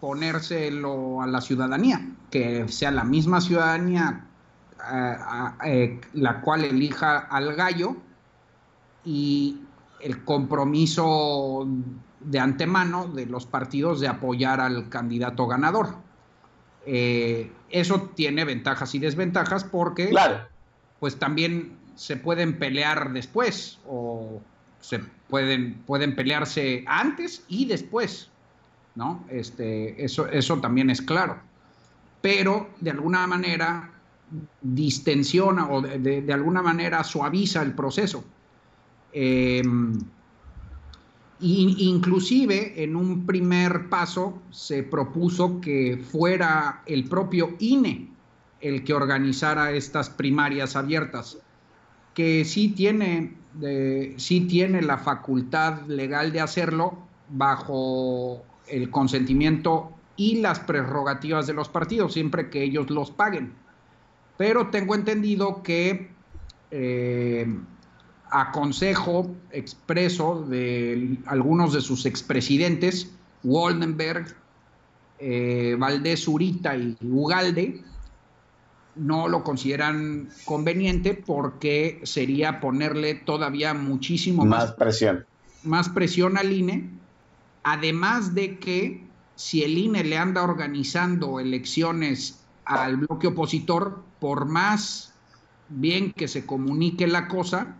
[0.00, 4.25] ponérselo a la ciudadanía, que sea la misma ciudadanía
[4.92, 5.16] eh,
[5.64, 7.96] eh, la cual elija al gallo
[9.04, 9.60] y
[10.00, 11.66] el compromiso
[12.20, 15.96] de antemano de los partidos de apoyar al candidato ganador.
[16.84, 20.12] Eh, eso tiene ventajas y desventajas porque
[21.00, 24.40] pues también se pueden pelear después o
[24.80, 28.30] se pueden, pueden pelearse antes y después.
[28.94, 29.24] ¿no?
[29.28, 31.38] Este, eso, eso también es claro.
[32.22, 33.90] Pero de alguna manera
[34.60, 38.24] distensiona o de, alguna manera suaviza el proceso.
[39.12, 39.98] Em,
[41.40, 48.08] inclusive en un primer paso se propuso que fuera el propio INE
[48.60, 51.38] el que organizara estas primarias abiertas,
[52.14, 53.34] que sí tiene,
[54.16, 56.98] sí tiene la facultad legal de hacerlo
[57.28, 63.52] bajo el consentimiento y las prerrogativas de los partidos, siempre que ellos los paguen.
[64.36, 66.10] Pero tengo entendido que
[66.70, 67.46] eh,
[68.30, 73.12] a consejo expreso de algunos de sus expresidentes,
[73.44, 74.36] Waldenberg,
[75.18, 77.82] eh, Valdés Urita y Ugalde,
[78.96, 85.24] no lo consideran conveniente porque sería ponerle todavía muchísimo más, presión.
[85.62, 86.88] Más presión al INE,
[87.62, 89.04] además de que
[89.34, 95.14] si el INE le anda organizando elecciones al bloque opositor, por más
[95.68, 97.76] bien que se comunique la cosa,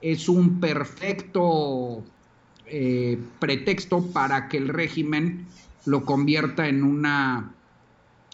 [0.00, 2.02] es un perfecto
[2.66, 5.46] eh, pretexto para que el régimen
[5.84, 7.52] lo convierta en una,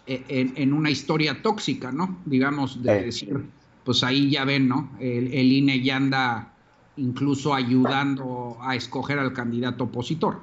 [0.06, 2.18] en, una historia tóxica, ¿no?
[2.24, 3.44] Digamos, de decir,
[3.84, 4.90] pues ahí ya ven, ¿no?
[5.00, 6.52] El, INE ya anda
[6.96, 10.40] incluso ayudando a escoger al candidato opositor.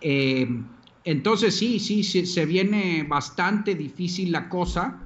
[0.00, 0.48] Eh,
[1.10, 4.98] entonces sí, sí, sí, se viene bastante difícil la cosa,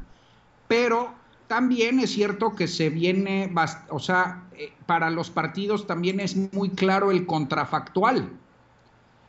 [0.67, 1.15] pero
[1.47, 3.55] también es cierto que se viene,
[3.89, 8.31] o sea, eh, para los partidos también es muy claro el contrafactual.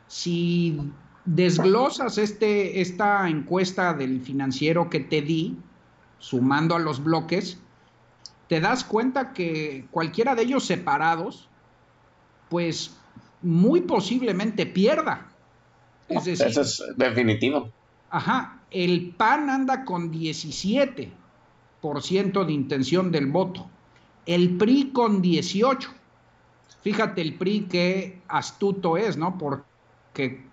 [0.08, 0.80] Si
[1.26, 5.56] desglosas este, esta encuesta del financiero que te di,
[6.18, 7.60] sumando a los bloques,
[8.48, 11.50] te das cuenta que cualquiera de ellos separados,
[12.50, 12.96] pues
[13.44, 15.28] muy posiblemente pierda.
[16.10, 17.70] Es decir, eso es definitivo.
[18.10, 21.12] Ajá, el PAN anda con 17
[22.46, 23.68] de intención del voto.
[24.26, 25.90] El PRI con 18.
[26.82, 29.38] Fíjate el PRI qué astuto es, ¿no?
[29.38, 30.46] Porque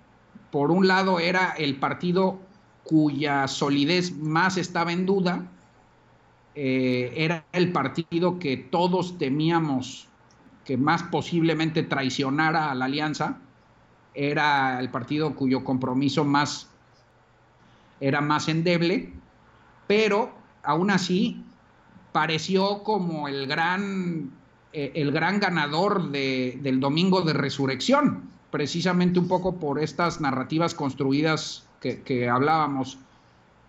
[0.50, 2.40] por un lado era el partido
[2.82, 5.46] cuya solidez más estaba en duda,
[6.56, 10.08] eh, era el partido que todos temíamos
[10.64, 13.38] que más posiblemente traicionara a la alianza,
[14.28, 16.68] era el partido cuyo compromiso más
[18.00, 19.12] era más endeble,
[19.86, 20.30] pero
[20.62, 21.42] aún así
[22.12, 24.30] pareció como el gran,
[24.72, 31.66] eh, el gran ganador del domingo de resurrección, precisamente un poco por estas narrativas construidas
[31.80, 32.98] que, hablábamos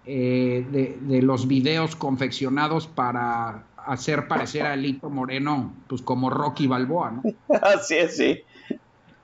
[0.05, 7.11] eh, de, los videos confeccionados para hacer parecer a Lito Moreno pues como Rocky Balboa,
[7.11, 7.23] ¿no?
[7.61, 8.43] Así es, sí.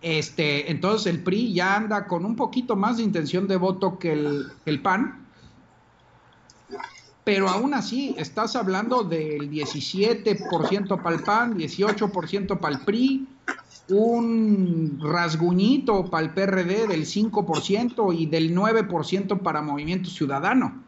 [0.08, 4.14] Este, entonces el PRI ya anda con un poquito más de intención de voto que
[4.14, 5.28] el, el PAN,
[7.26, 13.28] pero aún así estás hablando del 17% para el PAN, 18% para el PRI,
[13.90, 20.86] un rasguñito para el PRD del 5% y del 9% para Movimiento Ciudadano.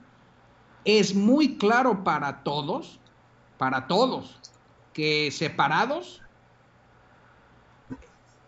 [0.85, 3.01] Es muy claro para todos,
[3.57, 4.39] para todos,
[4.93, 6.21] que separados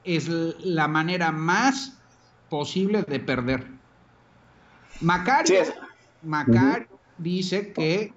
[0.03, 1.97] es la manera más
[2.49, 3.67] posible de perder.
[4.99, 5.63] Macario,
[6.21, 6.87] Macario
[7.17, 8.13] dice que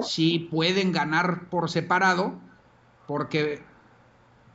[0.00, 2.34] sí pueden ganar por separado
[3.06, 3.62] porque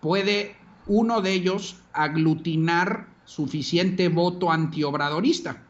[0.02, 0.56] puede
[0.88, 5.62] uno de ellos aglutinar suficiente voto antiobradorista,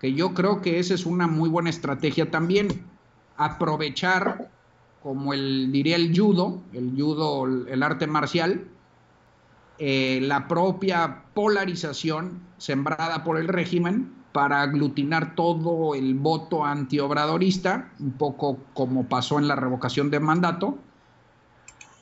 [0.00, 2.86] que yo creo que esa es una muy buena estrategia también,
[3.36, 4.50] aprovechar,
[5.02, 8.66] como el diría el judo, el judo, el arte marcial,
[9.82, 18.12] eh, la propia polarización sembrada por el régimen para aglutinar todo el voto antiobradorista, un
[18.12, 20.76] poco como pasó en la revocación de mandato,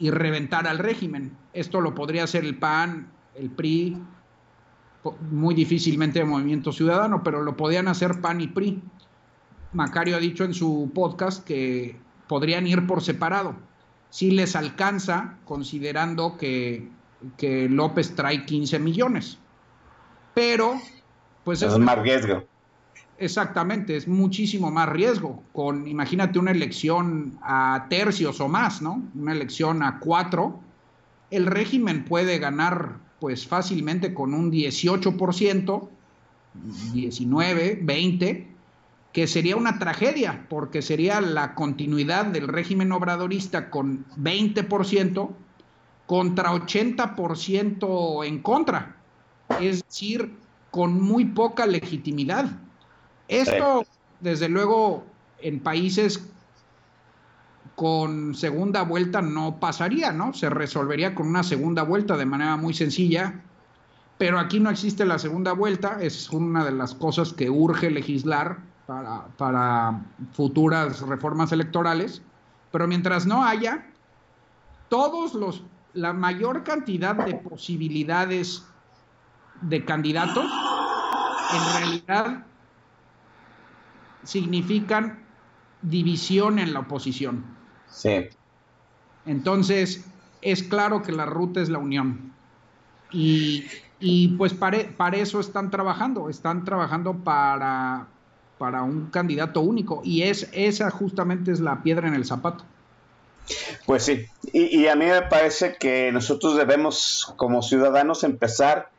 [0.01, 1.37] y reventar al régimen.
[1.53, 3.97] Esto lo podría hacer el PAN, el PRI,
[5.31, 8.83] muy difícilmente el Movimiento Ciudadano, pero lo podían hacer PAN y PRI.
[9.73, 11.97] Macario ha dicho en su podcast que
[12.27, 13.55] podrían ir por separado.
[14.11, 16.91] Si les alcanza, considerando que,
[17.37, 19.39] que López trae 15 millones.
[20.35, 20.81] Pero
[21.45, 22.45] pues es, más riesgo.
[23.19, 25.43] Exactamente, es muchísimo más riesgo.
[25.53, 29.03] Con, imagínate una elección a tercios o más, ¿no?
[29.15, 30.61] Una elección a cuatro.
[31.31, 35.89] El régimen puede ganar, pues fácilmente con un 18%,
[36.93, 38.49] 19, 20,
[39.13, 45.31] que sería una tragedia, porque sería la continuidad del régimen obradorista con 20%
[46.09, 48.97] contra 80% en contra.
[49.61, 50.37] Es decir,
[50.73, 52.47] con muy poca legitimidad.
[53.29, 53.85] Esto,
[54.19, 55.05] desde luego,
[55.41, 56.29] en países
[57.77, 60.35] con segunda vuelta no pasaría, ¿no?
[60.35, 63.45] Se resolvería con una segunda vuelta de manera muy sencilla
[64.19, 68.59] pero aquí no existe la segunda vuelta, es una de las cosas que urge legislar
[68.87, 70.03] para, para
[70.33, 72.21] futuras reformas electorales,
[72.73, 73.87] pero mientras no haya,
[74.89, 75.63] todos los,
[75.99, 78.65] la mayor cantidad de posibilidades
[79.63, 80.47] de candidatos,
[81.53, 82.47] en realidad
[84.23, 85.25] significan
[85.83, 87.45] división en la oposición.
[87.89, 88.29] Sí.
[89.27, 90.09] Entonces,
[90.41, 92.33] es claro que la ruta es la unión.
[93.11, 93.65] Y,
[93.99, 98.07] y pues para, para, eso están trabajando, están trabajando para,
[98.59, 100.01] para un candidato único.
[100.05, 102.65] Y es, esa justamente es la piedra en el zapato.
[103.87, 108.91] Pues sí, y, a mí me parece que nosotros debemos como ciudadanos empezar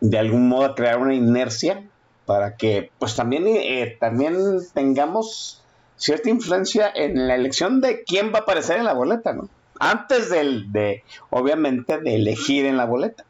[0.00, 1.82] de algún modo a crear una inercia
[2.26, 4.36] para que pues también, eh, también
[4.72, 5.62] tengamos
[5.96, 9.48] cierta influencia en la elección de quién va a aparecer en la boleta, ¿no?
[9.78, 13.24] Antes del, de, obviamente, de elegir en la boleta.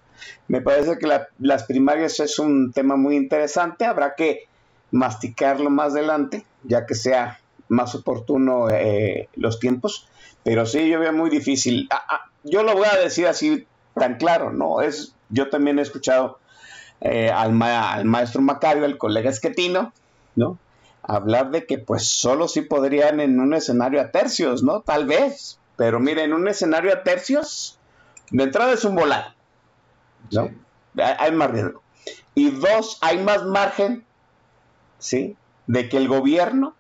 [0.48, 4.48] Me parece que la, las primarias es un tema muy interesante, habrá que
[4.90, 7.39] masticarlo más adelante, ya que sea
[7.70, 10.08] más oportuno eh, los tiempos,
[10.42, 11.88] pero sí yo veo muy difícil.
[11.90, 14.82] Ah, ah, yo lo voy a decir así tan claro, ¿no?
[14.82, 16.38] Es, yo también he escuchado
[17.00, 19.92] eh, al, ma al, maestro Macario, al colega Esquetino,
[20.36, 20.58] ¿no?
[21.02, 24.80] Hablar de que pues solo sí podrían en un escenario a tercios, ¿no?
[24.80, 27.78] Tal vez, pero mire, en un escenario a tercios,
[28.30, 29.34] de entrada es un volar,
[30.32, 30.48] ¿no?
[30.48, 30.54] Sí.
[31.18, 31.82] Hay más riesgo.
[32.34, 34.04] Y dos, hay más margen,
[34.98, 35.36] ¿sí?
[35.68, 36.74] De que el gobierno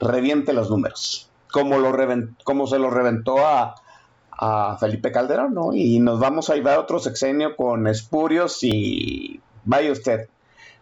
[0.00, 1.92] reviente los números, como, lo
[2.44, 3.74] como se lo reventó a,
[4.32, 5.74] a Felipe Calderón, ¿no?
[5.74, 10.28] Y nos vamos a llevar otro sexenio con espurios y vaya usted,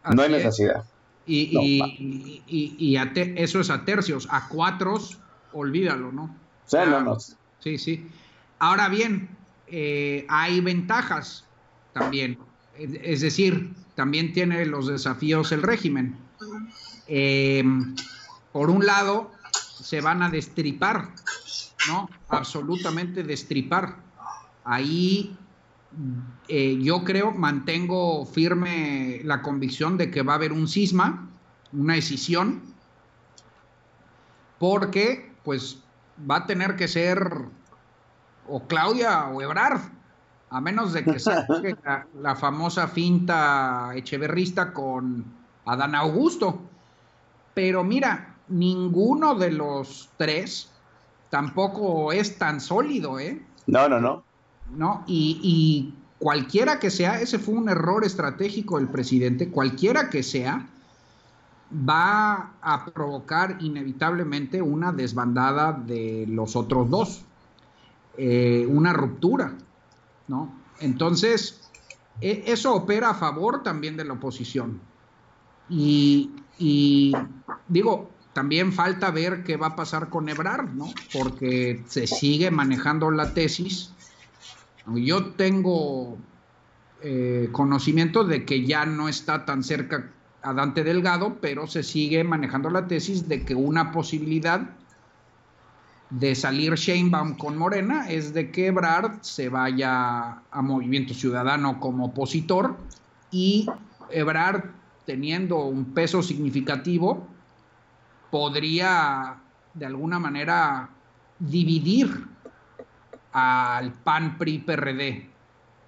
[0.03, 0.85] Así no hay necesidad.
[1.25, 5.19] Y, no, y, y, y a te, eso es a tercios, a cuatros,
[5.53, 6.35] olvídalo, ¿no?
[6.67, 7.19] Sí, ah, no, no.
[7.61, 8.09] Sí, sí.
[8.59, 9.29] Ahora bien,
[9.69, 11.45] eh, hay ventajas
[11.93, 12.39] también.
[12.77, 16.17] Es decir, también tiene los desafíos el régimen.
[17.07, 17.63] Eh,
[18.53, 21.09] por un lado, se van a destripar,
[21.89, 22.09] ¿no?
[22.29, 23.97] Absolutamente destripar.
[24.65, 25.37] Ahí
[26.49, 31.29] eh, yo creo, mantengo firme la convicción de que va a haber un cisma,
[31.73, 32.63] una decisión,
[34.59, 35.83] porque pues
[36.31, 37.49] va a tener que ser
[38.49, 39.81] o Claudia o Ebrard,
[40.51, 41.47] a menos de que sea
[41.85, 45.25] la, la, famosa finta echeverrista con
[45.65, 46.61] Adán Augusto.
[47.55, 50.71] Pero mira, ninguno de los tres
[51.31, 53.43] tampoco es tan sólido, ¿eh?
[53.67, 54.23] No, no, no.
[54.77, 55.05] ¿no?
[55.07, 60.69] Y, y, cualquiera que sea, ese fue un error estratégico del presidente, cualquiera que sea,
[61.73, 67.25] va a provocar inevitablemente una desbandada de los otros dos,
[68.17, 69.55] eh, una ruptura,
[70.29, 70.53] ¿no?
[70.81, 71.69] Entonces,
[72.21, 74.81] e, eso opera a favor también de la oposición.
[75.69, 77.13] Y, y,
[77.69, 80.87] digo, también falta ver qué va a pasar con Ebrard, ¿no?
[81.13, 83.93] Porque se sigue manejando la tesis
[84.87, 86.19] yo tengo
[87.03, 90.11] eh, conocimiento de que ya no está tan cerca
[90.43, 94.71] a Dante Delgado, pero se sigue manejando la tesis de que una posibilidad
[96.11, 102.07] de salir Sheinbaum con Morena es de que Ebrard se vaya a Movimiento Ciudadano como
[102.07, 102.77] opositor
[103.31, 103.67] y
[104.11, 104.65] Ebrard,
[105.07, 107.27] teniendo un peso significativo,
[108.33, 109.37] podría
[109.75, 110.89] de alguna manera
[111.39, 112.27] dividir
[113.33, 115.29] al PAN PRI PRD,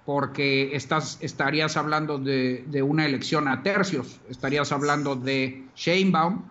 [0.05, 6.43] porque estás, estarías hablando de, de, una elección a tercios, estarías hablando de Sheinbaum,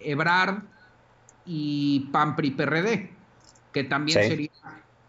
[0.00, 0.62] Ebrard
[1.44, 3.10] y PAN PRI PRD,
[3.74, 4.28] que también sí.
[4.28, 4.50] sería,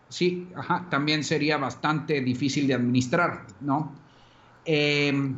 [0.10, 3.96] sí, ajá, también sería bastante difícil de administrar, ¿no?
[4.66, 5.34] Eh,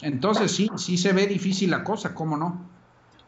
[0.00, 2.67] entonces sí, sí se ve difícil la cosa, ¿cómo no?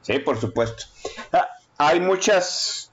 [0.02, 0.84] Sí, por supuesto.
[1.32, 1.48] Ah,
[1.78, 2.90] hay muchas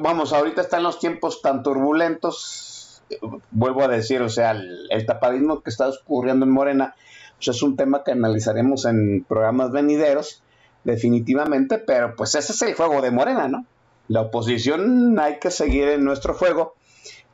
[0.00, 3.02] vamos, ahorita están los tiempos tan turbulentos,
[3.50, 6.94] vuelvo a decir, o sea, el, tapadismo que está ocurriendo en Morena,
[7.36, 10.42] pues es un tema que analizaremos en programas venideros,
[10.84, 13.66] definitivamente, pero pues ese es el juego de Morena, ¿no?
[14.08, 16.74] La oposición hay que seguir en nuestro juego.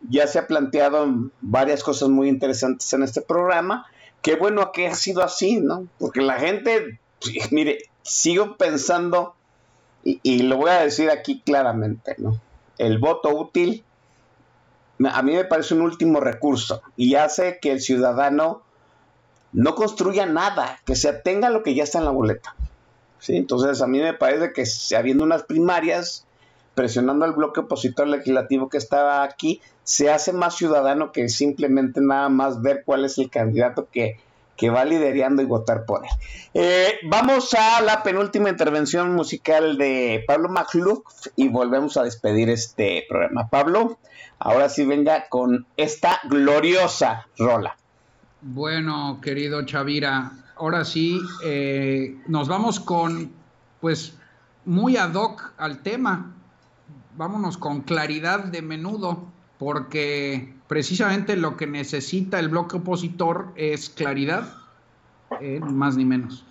[0.09, 1.07] Ya se ha planteado
[1.41, 3.87] varias cosas muy interesantes en este programa.
[4.23, 5.87] Qué bueno que ha sido así, ¿no?
[5.99, 6.99] Porque la gente,
[7.51, 9.35] mire, sigo pensando
[10.03, 12.39] y, lo voy a decir aquí claramente, ¿no?
[12.77, 13.85] El voto útil
[15.11, 18.63] a mí me parece un último recurso y hace que el ciudadano
[19.53, 22.55] no construya nada, que se atenga a lo que ya está en la boleta.
[23.27, 24.65] Entonces a mí me parece que
[24.97, 26.27] habiendo unas primarias,
[26.75, 32.29] presionando al bloque opositor legislativo que estaba aquí, se hace más ciudadano que simplemente nada
[32.29, 34.19] más ver cuál es el candidato que
[34.57, 36.11] que va liderando y votar por él.
[36.55, 41.01] Eh, vamos a la penúltima intervención musical de Pablo Macluf
[41.37, 43.49] y volvemos a despedir este programa.
[43.49, 43.99] Pablo,
[44.39, 47.77] ahora sí venga con esta gloriosa rola.
[48.41, 53.33] Bueno, querido Chavira, ahora sí eh, nos vamos con,
[53.81, 54.15] pues,
[54.65, 56.35] muy ad hoc al tema.
[57.17, 64.53] Vámonos con claridad de menudo, porque precisamente lo que necesita el bloque opositor es claridad,
[65.41, 66.45] eh, más ni menos.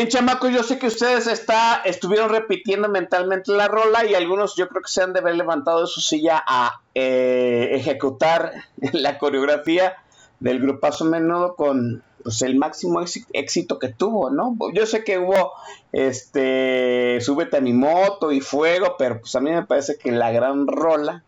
[0.00, 4.66] Bien, chamacos, yo sé que ustedes está, estuvieron repitiendo mentalmente la rola y algunos yo
[4.66, 8.50] creo que se han de haber levantado de su silla a eh, ejecutar
[8.94, 9.96] la coreografía
[10.38, 14.56] del grupazo menudo con pues el máximo éxi- éxito que tuvo, ¿no?
[14.72, 15.52] Yo sé que hubo
[15.92, 20.32] este Súbete a mi moto y Fuego, pero pues a mí me parece que la
[20.32, 21.24] gran rola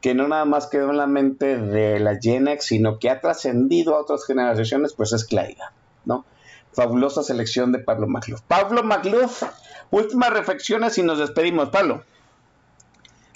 [0.00, 3.20] que no nada más quedó en la mente de la Gen X, sino que ha
[3.20, 5.72] trascendido a otras generaciones, pues es Claida,
[6.04, 6.24] ¿no?
[6.76, 8.42] Fabulosa selección de Pablo Magluf.
[8.42, 9.42] Pablo Magluf,
[9.90, 12.04] últimas reflexiones y nos despedimos, Pablo.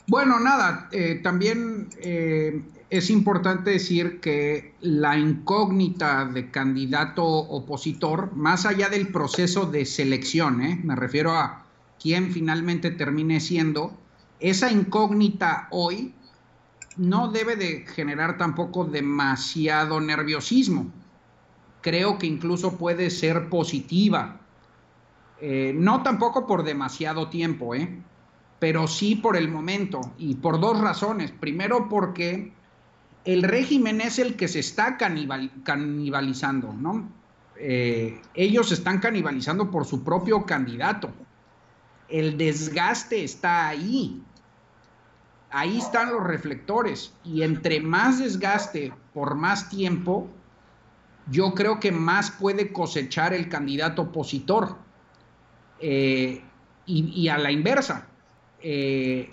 [0.06, 8.66] Bueno, nada, eh, también eh, es importante decir que la incógnita de candidato opositor, más
[8.66, 10.78] allá del proceso de selección, ¿eh?
[10.84, 11.64] me refiero a
[11.98, 13.96] quién finalmente termine siendo,
[14.38, 16.12] esa incógnita hoy
[16.98, 20.92] no debe de generar tampoco demasiado nerviosismo.
[21.81, 24.40] Creo que incluso puede ser positiva.
[25.40, 28.02] Eh, no tampoco por demasiado tiempo, ¿eh?
[28.59, 31.32] pero sí por el momento y por dos razones.
[31.32, 32.52] Primero porque
[33.24, 37.09] el régimen es el que se está canibal- canibalizando, ¿no?
[37.57, 41.11] Eh, ellos están canibalizando por su propio candidato.
[42.09, 44.23] El desgaste está ahí.
[45.51, 47.15] Ahí están los reflectores.
[47.24, 50.28] Y entre más desgaste por más tiempo,
[51.31, 54.77] yo creo que más puede cosechar el candidato opositor.
[55.81, 56.43] Eh,
[56.86, 58.09] y, a la inversa,
[58.61, 59.31] eh,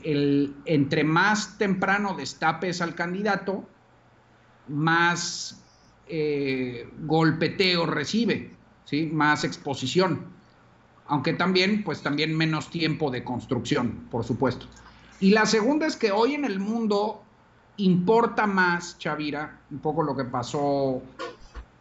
[0.66, 3.68] entre más temprano destapes al candidato,
[4.68, 5.60] más
[6.08, 8.52] eh, golpeteo recibe,
[8.86, 9.10] ¿sí?
[9.12, 10.28] más exposición.
[11.08, 14.68] Aunque también, pues también menos tiempo de construcción, por supuesto.
[15.20, 17.24] Y la segunda es que hoy en el mundo
[17.78, 21.02] importa más, Chavira, un poco lo que pasó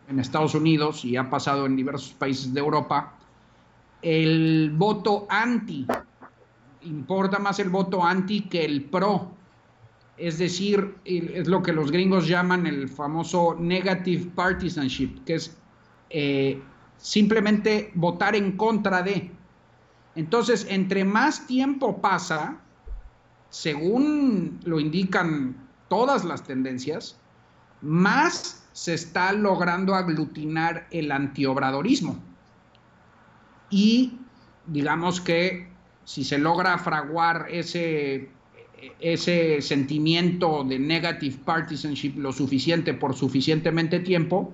[0.09, 3.15] en Estados Unidos y ha pasado en diversos países de Europa,
[4.03, 5.87] el voto anti
[6.87, 9.33] importa más el voto anti que el pro.
[10.17, 15.57] Es decir, es lo que los gringos llaman el famoso negative partisanship, que es
[16.09, 16.63] eh,
[16.97, 19.31] simplemente votar en contra de.
[20.15, 22.59] Entonces, entre más tiempo pasa,
[23.51, 25.55] según lo indican
[25.89, 27.19] todas las tendencias,
[27.83, 32.23] más se está logrando aglutinar el antiobradorismo.
[33.71, 34.19] Y
[34.67, 35.71] digamos que
[36.05, 38.29] si se logra fraguar ese,
[39.01, 44.53] ese sentimiento de negative partisanship lo suficiente por suficientemente tiempo,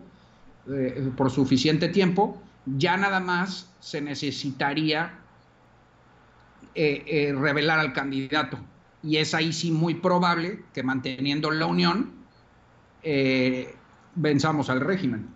[0.71, 5.19] eh, por suficiente tiempo, ya nada más se necesitaría
[6.77, 8.57] eh, eh, revelar al candidato.
[9.03, 12.23] Y es ahí sí muy probable que manteniendo la unión
[14.15, 15.29] venzamos al régimen.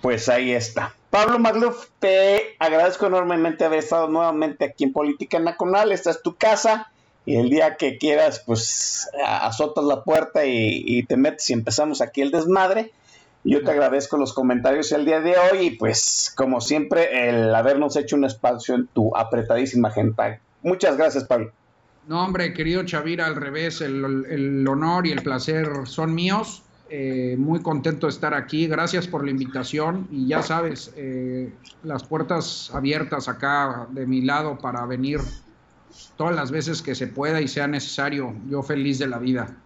[0.00, 0.94] Pues ahí está.
[1.10, 5.92] Pablo Magluf, te agradezco enormemente haber estado nuevamente aquí en Política Nacional.
[5.92, 6.90] Esta es tu casa
[7.26, 12.00] y el día que quieras, pues azotas la puerta y, y te metes y empezamos
[12.00, 12.92] aquí el desmadre.
[13.42, 17.96] Yo te agradezco los comentarios el día de hoy y pues como siempre el habernos
[17.96, 20.38] hecho un espacio en tu apretadísima agenda.
[20.62, 21.50] Muchas gracias, Pablo.
[22.06, 26.62] No, hombre, querido Chavira, al revés, el, el honor y el placer son míos.
[26.92, 28.66] Eh, muy contento de estar aquí.
[28.66, 30.08] Gracias por la invitación.
[30.10, 31.52] Y ya sabes, eh,
[31.84, 35.20] las puertas abiertas acá de mi lado para venir
[36.16, 38.34] todas las veces que se pueda y sea necesario.
[38.48, 39.56] Yo feliz de la vida.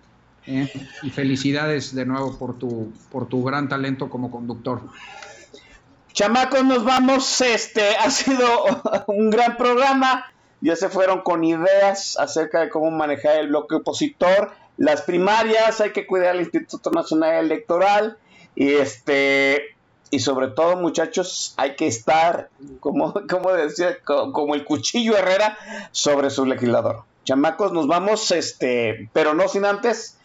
[0.47, 0.71] ¿eh?
[1.03, 4.83] Y felicidades de nuevo por tu, por tu gran talento como conductor.
[6.13, 7.41] Chamacos, nos vamos.
[7.41, 8.47] Este ha sido
[9.07, 10.27] un gran programa.
[10.61, 14.53] Ya se fueron con ideas acerca de cómo manejar el bloque opositor.
[14.77, 18.19] Las primarias, hay que cuidar al Instituto Nacional Electoral.
[18.57, 19.63] Y este
[20.11, 22.49] y sobre todo, muchachos, hay que estar,
[22.79, 25.59] como, como decía, co- como el cuchillo Herrera,
[25.91, 27.03] sobre su legislador.
[27.25, 30.19] Chamacos, nos vamos, este, pero no sin antes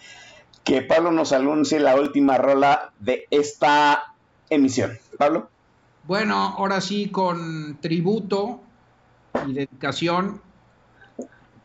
[0.64, 4.14] que Pablo nos anuncie la última rola de esta
[4.52, 5.00] emisión.
[5.18, 5.50] Pablo.
[6.04, 8.60] Bueno, ahora sí con tributo
[9.48, 10.42] y dedicación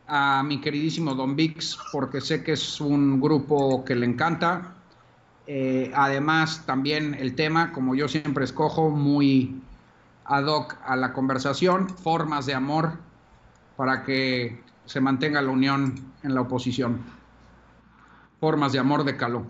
[0.07, 4.75] a mi queridísimo Don Vix, porque sé que es un grupo que le encanta.
[5.47, 9.61] Eh, además, también el tema, como yo siempre escojo, muy
[10.25, 12.93] ad hoc a la conversación, formas de amor
[13.77, 17.01] para que se mantenga la unión en la oposición.
[18.39, 19.45] Formas de amor de Caló.